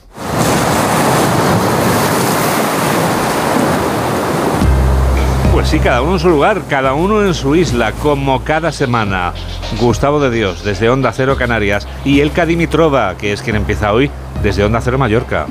[5.53, 9.33] Pues sí, cada uno en su lugar, cada uno en su isla, como cada semana.
[9.81, 14.11] Gustavo de Dios, desde Onda Cero Canarias, y Elka Dimitrova, que es quien empieza hoy,
[14.43, 15.47] desde Onda Cero Mallorca.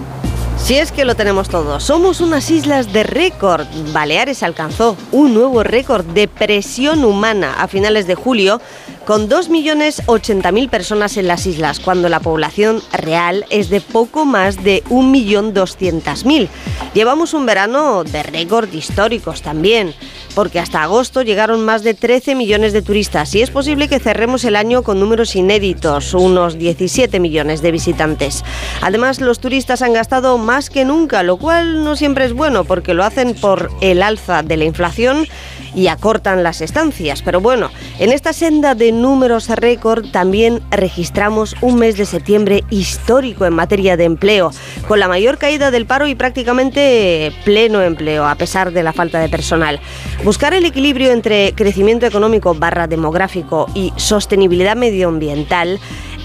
[0.63, 3.65] Si es que lo tenemos todo, somos unas islas de récord.
[3.91, 8.61] Baleares alcanzó un nuevo récord de presión humana a finales de julio,
[9.05, 14.83] con 2.080.000 personas en las islas, cuando la población real es de poco más de
[14.85, 16.47] 1.200.000.
[16.93, 19.93] Llevamos un verano de récord históricos también,
[20.35, 24.43] porque hasta agosto llegaron más de 13 millones de turistas y es posible que cerremos
[24.45, 28.43] el año con números inéditos, unos 17 millones de visitantes.
[28.81, 32.93] Además, los turistas han gastado más que nunca, lo cual no siempre es bueno porque
[32.93, 35.27] lo hacen por el alza de la inflación
[35.73, 37.21] y acortan las estancias.
[37.21, 43.45] Pero bueno, en esta senda de números récord también registramos un mes de septiembre histórico
[43.45, 44.51] en materia de empleo,
[44.87, 49.19] con la mayor caída del paro y prácticamente pleno empleo, a pesar de la falta
[49.19, 49.79] de personal.
[50.23, 55.79] Buscar el equilibrio entre crecimiento económico barra demográfico y sostenibilidad medioambiental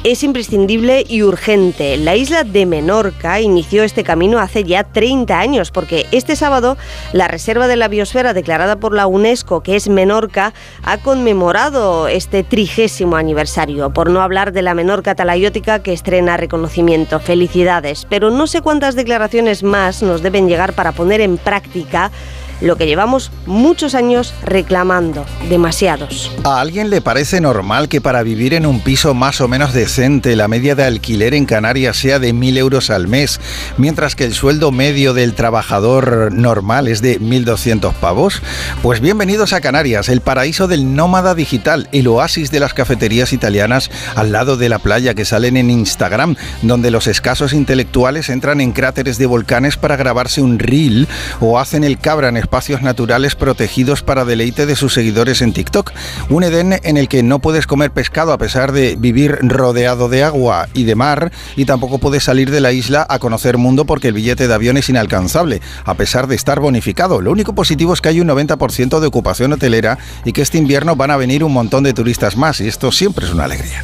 [0.04, 1.96] es imprescindible y urgente.
[1.96, 6.76] La isla de Menorca inició este camino hace ya 30 años porque este sábado
[7.12, 12.44] la Reserva de la Biosfera declarada por la UNESCO, que es Menorca, ha conmemorado este
[12.44, 17.20] trigésimo aniversario, por no hablar de la Menorca talayótica que estrena reconocimiento.
[17.20, 22.10] Felicidades, pero no sé cuántas declaraciones más nos deben llegar para poner en práctica
[22.60, 26.30] lo que llevamos muchos años reclamando, demasiados.
[26.44, 30.36] ¿A alguien le parece normal que para vivir en un piso más o menos decente
[30.36, 33.40] la media de alquiler en Canarias sea de 1.000 euros al mes,
[33.76, 38.42] mientras que el sueldo medio del trabajador normal es de 1.200 pavos?
[38.82, 43.90] Pues bienvenidos a Canarias, el paraíso del nómada digital, el oasis de las cafeterías italianas
[44.14, 48.72] al lado de la playa que salen en Instagram, donde los escasos intelectuales entran en
[48.72, 51.08] cráteres de volcanes para grabarse un reel
[51.40, 55.90] o hacen el cabra en espacios naturales protegidos para deleite de sus seguidores en TikTok.
[56.30, 60.22] Un Edén en el que no puedes comer pescado a pesar de vivir rodeado de
[60.22, 64.08] agua y de mar y tampoco puedes salir de la isla a conocer mundo porque
[64.08, 67.20] el billete de avión es inalcanzable, a pesar de estar bonificado.
[67.20, 70.94] Lo único positivo es que hay un 90% de ocupación hotelera y que este invierno
[70.94, 73.82] van a venir un montón de turistas más y esto siempre es una alegría.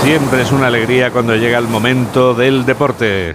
[0.00, 3.34] Siempre es una alegría cuando llega el momento del deporte.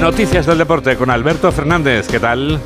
[0.00, 2.58] Noticias del deporte con Alberto Fernández, ¿qué tal?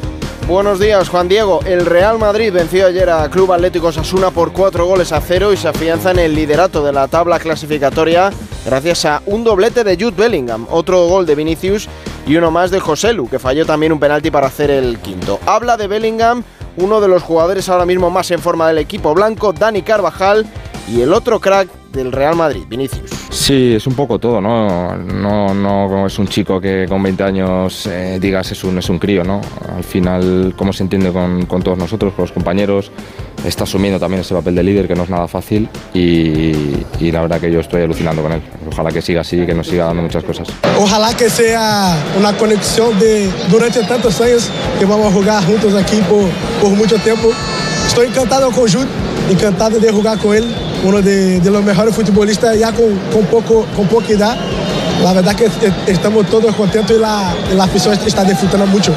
[0.46, 1.60] Buenos días, Juan Diego.
[1.66, 5.56] El Real Madrid venció ayer a Club Atlético Sasuna por cuatro goles a cero y
[5.56, 8.30] se afianza en el liderato de la tabla clasificatoria
[8.64, 11.88] gracias a un doblete de Jude Bellingham, otro gol de Vinicius
[12.26, 15.40] y uno más de Joselu, que falló también un penalti para hacer el quinto.
[15.46, 16.42] Habla de Bellingham,
[16.76, 20.46] uno de los jugadores ahora mismo más en forma del equipo blanco, Dani Carvajal,
[20.88, 23.10] y el otro crack del Real Madrid, Vinicius.
[23.30, 24.96] Sí, es un poco todo, ¿no?
[24.96, 28.98] No, no es un chico que con 20 años eh, digas es un, es un
[28.98, 29.40] crío, ¿no?
[29.74, 32.90] Al final, cómo se entiende con, con, todos nosotros, con los compañeros,
[33.44, 36.52] está asumiendo también ese papel de líder que no es nada fácil y,
[37.00, 38.42] y la verdad que yo estoy alucinando con él.
[38.70, 40.48] Ojalá que siga así y que nos siga dando muchas cosas.
[40.78, 46.00] Ojalá que sea una conexión de durante tantos años que vamos a jugar juntos aquí
[46.08, 46.28] por,
[46.60, 47.30] por mucho tiempo.
[47.86, 48.88] Estoy encantado con Jude,
[49.30, 50.44] encantado de jugar con él
[50.86, 54.36] uno de, de, los mejores futbolistas ya con, con, poco, con poca edad.
[55.02, 55.48] La verdad que
[55.90, 58.94] estamos todos contentos y la, la afición está disfrutando mucho.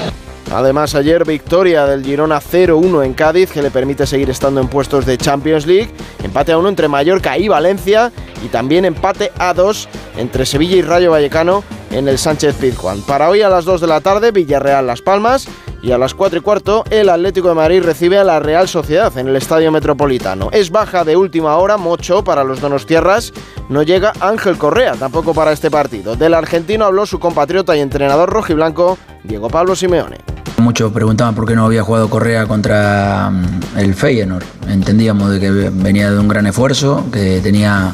[0.51, 5.05] Además, ayer victoria del Girona 0-1 en Cádiz, que le permite seguir estando en puestos
[5.05, 5.89] de Champions League.
[6.23, 8.11] Empate a 1 entre Mallorca y Valencia.
[8.43, 13.01] Y también empate a 2 entre Sevilla y Rayo Vallecano en el Sánchez Pizjuán.
[13.01, 15.47] Para hoy a las 2 de la tarde, Villarreal Las Palmas.
[15.81, 19.17] Y a las 4 y cuarto, el Atlético de Madrid recibe a la Real Sociedad
[19.17, 20.49] en el Estadio Metropolitano.
[20.51, 23.31] Es baja de última hora, Mocho para los Donostierras.
[23.69, 26.17] No llega Ángel Correa, tampoco para este partido.
[26.17, 30.17] Del argentino habló su compatriota y entrenador rojiblanco, Diego Pablo Simeone.
[30.57, 33.31] Muchos preguntaban por qué no había jugado Correa contra
[33.77, 34.43] el Feyenoord.
[34.67, 37.93] Entendíamos de que venía de un gran esfuerzo, que tenía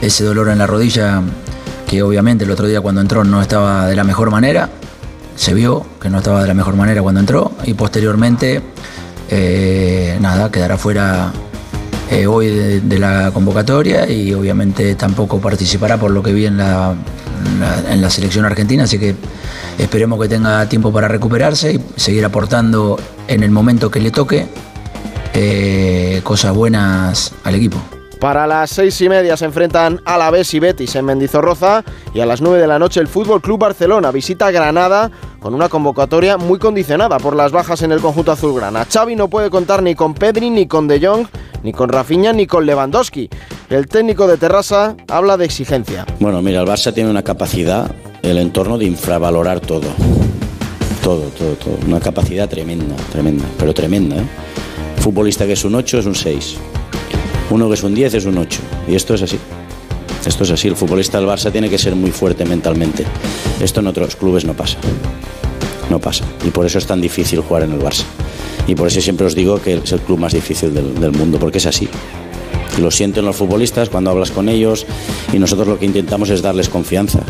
[0.00, 1.20] ese dolor en la rodilla
[1.88, 4.68] que obviamente el otro día cuando entró no estaba de la mejor manera
[5.36, 8.62] se vio que no estaba de la mejor manera cuando entró y posteriormente,
[9.28, 11.32] eh, nada, quedará fuera
[12.10, 16.94] eh, hoy de, la convocatoria y obviamente tampoco participará por lo que vi en la,
[17.96, 19.16] la selección argentina, así que
[19.78, 24.46] esperemos que tenga tiempo para recuperarse y seguir aportando en el momento que le toque
[25.32, 27.80] eh, cosas buenas al equipo.
[28.24, 32.40] Para las seis y media se enfrentan Alavés y Betis en Mendizorroza y a las
[32.40, 35.10] nueve de la noche el Fútbol Club Barcelona visita Granada
[35.40, 38.86] con una convocatoria muy condicionada por las bajas en el conjunto azulgrana.
[38.86, 41.26] Xavi no puede contar ni con Pedri, ni con De Jong,
[41.64, 43.28] ni con Rafinha, ni con Lewandowski.
[43.68, 46.06] El técnico de Terrassa habla de exigencia.
[46.18, 49.88] Bueno, mira, el Barça tiene una capacidad, el entorno de infravalorar todo.
[51.02, 51.76] Todo, todo, todo.
[51.86, 54.16] Una capacidad tremenda, tremenda, pero tremenda.
[54.16, 54.24] ¿eh?
[54.96, 56.56] Futbolista que es un 8 es un 6
[57.50, 58.60] uno que es un 10 es un 8.
[58.88, 59.38] Y esto es así.
[60.26, 60.68] Esto es así.
[60.68, 63.04] El futbolista del Barça tiene que ser muy fuerte mentalmente.
[63.60, 64.78] Esto en otros clubes no pasa.
[65.90, 66.24] No pasa.
[66.44, 68.04] Y por eso es tan difícil jugar en el Barça.
[68.66, 71.58] Y por eso siempre os digo que es el club más difícil del, mundo, porque
[71.58, 71.88] es así.
[72.80, 74.86] Lo sienten los futbolistas cuando hablas con ellos
[75.32, 77.20] y nosotros lo que intentamos es darles confianza.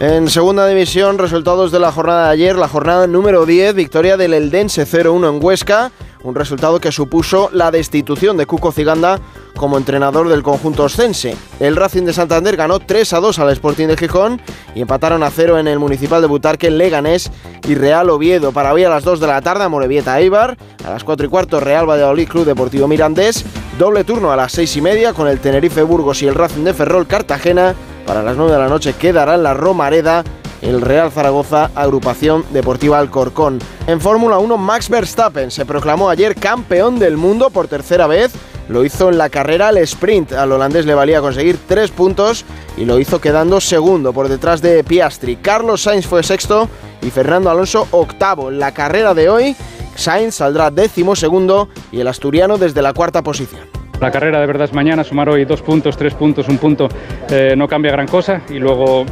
[0.00, 4.34] En segunda división, resultados de la jornada de ayer, la jornada número 10, victoria del
[4.34, 5.92] Eldense 0-1 en Huesca
[6.22, 9.20] un resultado que supuso la destitución de Cuco Ciganda
[9.56, 11.36] como entrenador del conjunto oscense.
[11.60, 14.40] El Racing de Santander ganó 3 a 2 al Sporting de Gijón
[14.74, 17.30] y empataron a 0 en el Municipal de Butarque, Leganés
[17.66, 18.52] y Real Oviedo.
[18.52, 21.60] Para hoy a las 2 de la tarde, Morevieta Eibar, a las 4 y cuarto
[21.60, 23.44] Real Valladolid Club Deportivo Mirandés,
[23.78, 26.74] doble turno a las 6 y media con el Tenerife Burgos y el Racing de
[26.74, 27.74] Ferrol Cartagena.
[28.06, 30.22] Para las 9 de la noche quedará en la Romareda
[30.66, 33.60] el Real Zaragoza Agrupación Deportiva Alcorcón.
[33.86, 38.32] En Fórmula 1, Max Verstappen se proclamó ayer campeón del mundo por tercera vez.
[38.68, 40.32] Lo hizo en la carrera al sprint.
[40.32, 42.44] Al holandés le valía conseguir tres puntos
[42.76, 45.36] y lo hizo quedando segundo por detrás de Piastri.
[45.36, 46.68] Carlos Sainz fue sexto
[47.00, 48.50] y Fernando Alonso octavo.
[48.50, 49.56] En la carrera de hoy,
[49.94, 53.62] Sainz saldrá décimo segundo y el asturiano desde la cuarta posición.
[54.00, 56.88] La carrera de verdad es mañana, sumar hoy dos puntos, tres puntos, un punto,
[57.30, 59.06] eh, no cambia gran cosa y luego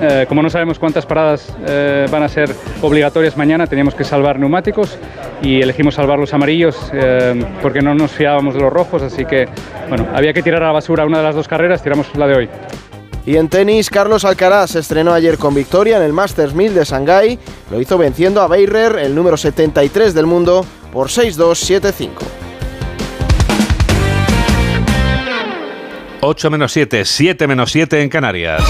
[0.00, 4.38] eh, como no sabemos cuántas paradas eh, van a ser obligatorias mañana, teníamos que salvar
[4.38, 4.98] neumáticos
[5.42, 9.48] y elegimos salvar los amarillos eh, porque no nos fiábamos de los rojos, así que
[9.88, 12.34] bueno, había que tirar a la basura una de las dos carreras, tiramos la de
[12.34, 12.48] hoy.
[13.26, 16.84] Y en tenis, Carlos Alcaraz se estrenó ayer con victoria en el Masters 1000 de
[16.84, 17.38] Shanghái.
[17.70, 22.08] Lo hizo venciendo a Beirer, el número 73 del mundo, por 6-2, 7-5.
[26.22, 28.62] 8 menos 7, 7 menos 7 en Canarias.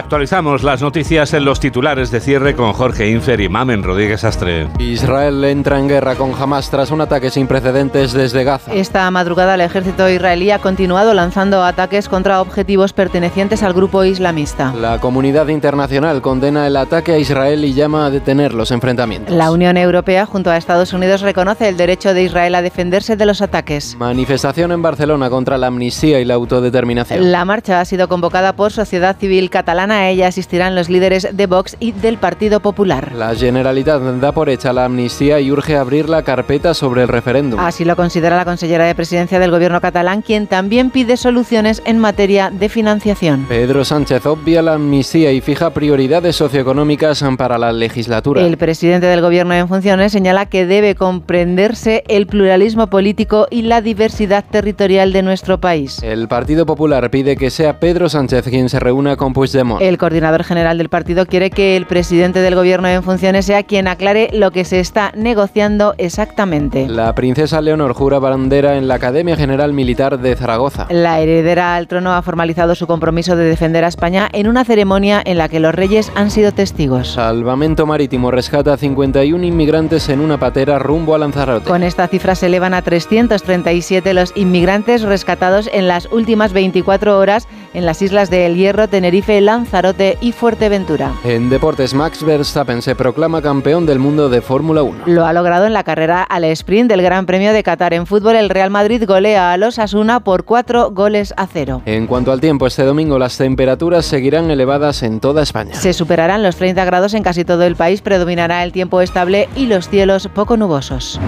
[0.00, 4.66] Actualizamos las noticias en los titulares de cierre con Jorge Infer y Mamen Rodríguez Astre.
[4.78, 8.72] Israel entra en guerra con Hamas tras un ataque sin precedentes desde Gaza.
[8.72, 14.72] Esta madrugada el ejército israelí ha continuado lanzando ataques contra objetivos pertenecientes al grupo islamista.
[14.72, 19.36] La comunidad internacional condena el ataque a Israel y llama a detener los enfrentamientos.
[19.36, 23.26] La Unión Europea junto a Estados Unidos reconoce el derecho de Israel a defenderse de
[23.26, 23.96] los ataques.
[23.98, 27.30] Manifestación en Barcelona contra la amnistía y la autodeterminación.
[27.30, 31.46] La marcha ha sido convocada por Sociedad Civil Catalana A ella asistirán los líderes de
[31.46, 33.12] Vox y del Partido Popular.
[33.12, 37.58] La Generalitat da por hecha la amnistía y urge abrir la carpeta sobre el referéndum.
[37.58, 41.98] Así lo considera la consellera de presidencia del gobierno catalán, quien también pide soluciones en
[41.98, 43.46] materia de financiación.
[43.48, 48.42] Pedro Sánchez obvia la amnistía y fija prioridades socioeconómicas para la legislatura.
[48.42, 53.80] El presidente del gobierno en funciones señala que debe comprenderse el pluralismo político y la
[53.80, 56.02] diversidad territorial de nuestro país.
[56.02, 59.69] El Partido Popular pide que sea Pedro Sánchez quien se reúna con Puigdemont.
[59.78, 63.88] El coordinador general del partido quiere que el presidente del gobierno en funciones sea quien
[63.88, 66.88] aclare lo que se está negociando exactamente.
[66.88, 70.86] La princesa Leonor jura bandera en la Academia General Militar de Zaragoza.
[70.90, 75.22] La heredera al trono ha formalizado su compromiso de defender a España en una ceremonia
[75.24, 77.12] en la que los reyes han sido testigos.
[77.12, 81.68] Salvamento Marítimo rescata a 51 inmigrantes en una patera rumbo a Lanzarote.
[81.68, 87.46] Con esta cifra se elevan a 337 los inmigrantes rescatados en las últimas 24 horas
[87.74, 91.12] en las islas de El Hierro, Tenerife, Lanzarote y Fuerteventura.
[91.24, 95.04] En deportes, Max Verstappen se proclama campeón del mundo de Fórmula 1.
[95.06, 97.94] Lo ha logrado en la carrera al sprint del Gran Premio de Qatar.
[97.94, 101.82] En fútbol, el Real Madrid golea a los Asuna por cuatro goles a cero.
[101.86, 105.74] En cuanto al tiempo, este domingo las temperaturas seguirán elevadas en toda España.
[105.74, 109.66] Se superarán los 30 grados en casi todo el país, predominará el tiempo estable y
[109.66, 111.20] los cielos poco nubosos.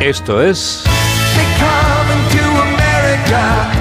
[0.00, 0.84] Esto es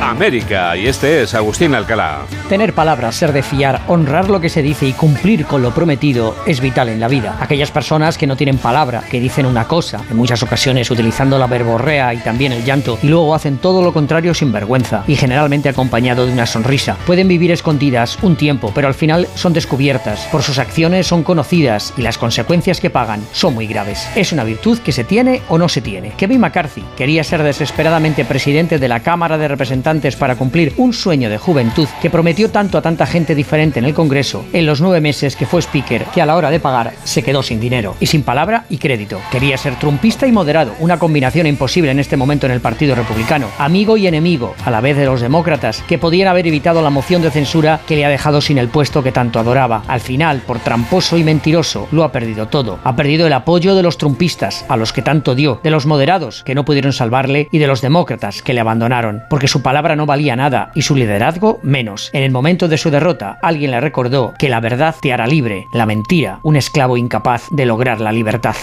[0.09, 2.19] América y este es Agustín Alcalá.
[2.47, 6.35] Tener palabras, ser de fiar, honrar lo que se dice y cumplir con lo prometido
[6.45, 7.37] es vital en la vida.
[7.39, 11.47] Aquellas personas que no tienen palabra, que dicen una cosa, en muchas ocasiones utilizando la
[11.47, 15.69] verborrea y también el llanto, y luego hacen todo lo contrario sin vergüenza y generalmente
[15.69, 16.97] acompañado de una sonrisa.
[17.07, 20.27] Pueden vivir escondidas un tiempo, pero al final son descubiertas.
[20.31, 24.07] Por sus acciones son conocidas y las consecuencias que pagan son muy graves.
[24.15, 26.11] Es una virtud que se tiene o no se tiene.
[26.11, 31.29] Kevin McCarthy quería ser desesperadamente presidente de la Cámara de Representantes para cumplir un sueño
[31.29, 34.99] de juventud que prometió tanto a tanta gente diferente en el Congreso en los nueve
[34.99, 38.07] meses que fue speaker que a la hora de pagar se quedó sin dinero y
[38.07, 39.21] sin palabra y crédito.
[39.31, 43.47] Quería ser trumpista y moderado, una combinación imposible en este momento en el Partido Republicano,
[43.57, 47.21] amigo y enemigo a la vez de los demócratas que podían haber evitado la moción
[47.21, 49.83] de censura que le ha dejado sin el puesto que tanto adoraba.
[49.87, 52.79] Al final, por tramposo y mentiroso, lo ha perdido todo.
[52.83, 56.43] Ha perdido el apoyo de los trumpistas, a los que tanto dio, de los moderados,
[56.43, 60.05] que no pudieron salvarle, y de los demócratas, que le abandonaron, porque su palabra no
[60.05, 62.09] valía nada y su liderazgo menos.
[62.13, 65.67] En el momento de su derrota, alguien le recordó que la verdad te hará libre,
[65.73, 68.55] la mentira, un esclavo incapaz de lograr la libertad.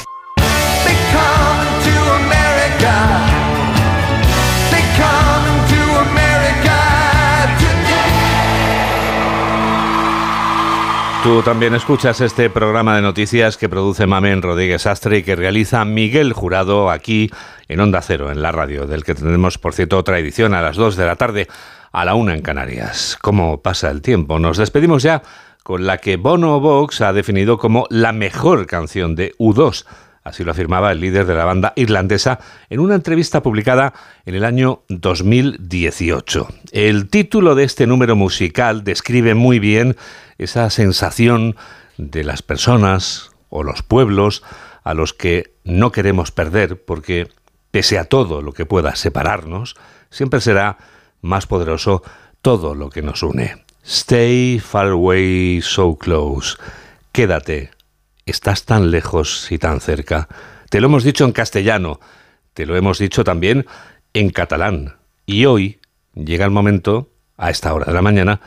[11.23, 15.85] Tú también escuchas este programa de noticias que produce Mamen Rodríguez Astre y que realiza
[15.85, 17.31] Miguel Jurado aquí
[17.69, 20.77] en Onda Cero, en la radio, del que tendremos, por cierto, otra edición a las
[20.77, 21.47] 2 de la tarde,
[21.93, 23.17] a la 1 en Canarias.
[23.23, 24.41] ¿Cómo pasa el tiempo?
[24.41, 25.23] Nos despedimos ya
[25.63, 29.87] con la que Bono Vox ha definido como la mejor canción de U2.
[30.25, 32.39] Así lo afirmaba el líder de la banda irlandesa
[32.71, 33.93] en una entrevista publicada
[34.25, 36.49] en el año 2018.
[36.71, 39.97] El título de este número musical describe muy bien
[40.39, 41.57] esa sensación
[41.99, 44.45] de las personas o los pueblos
[44.85, 47.29] a los que no queremos perder porque,
[47.71, 49.77] pese a todo lo que pueda separarnos,
[50.11, 50.79] siempre será
[51.21, 52.03] más poderoso
[52.43, 53.65] todo lo que nos une.
[53.85, 56.57] Stay far away so close.
[57.13, 57.71] Quédate.
[58.27, 60.29] Estás tan lejos y tan cerca.
[60.71, 62.01] Te lo hemos dicho en castellano,
[62.55, 63.67] te lo hemos dicho también
[64.13, 64.97] en catalán.
[65.27, 65.81] Y hoy
[66.15, 68.41] llega el momento, a esta hora de la mañana,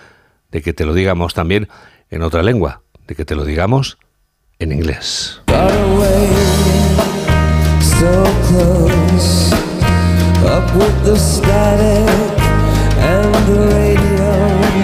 [0.51, 1.67] de que te lo digamos también
[2.09, 3.97] en otra lengua, de que te lo digamos
[4.59, 5.41] en inglés.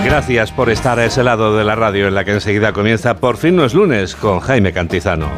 [0.06, 3.38] Gracias por estar a ese lado de la radio en la que enseguida comienza Por
[3.38, 5.30] fin no es lunes con Jaime Cantizano.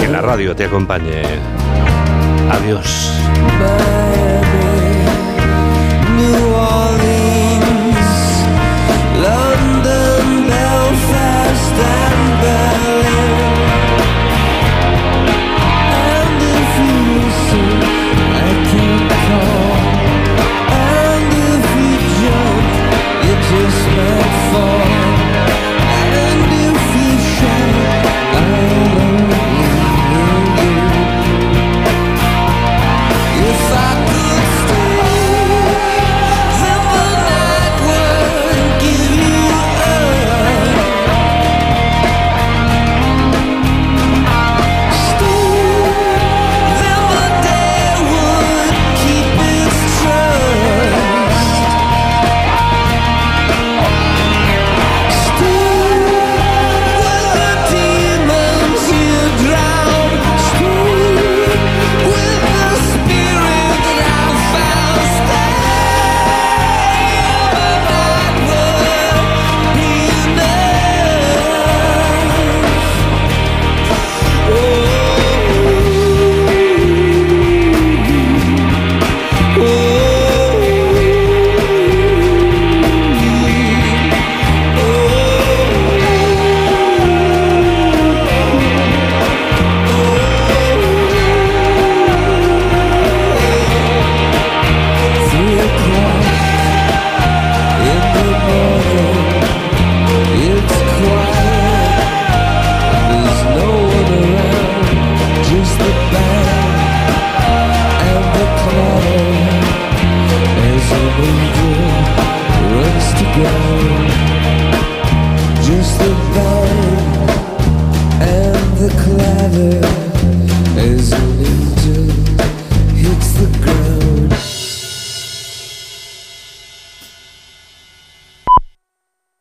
[0.00, 1.22] Que la radio te acompañe.
[2.50, 3.12] Adiós.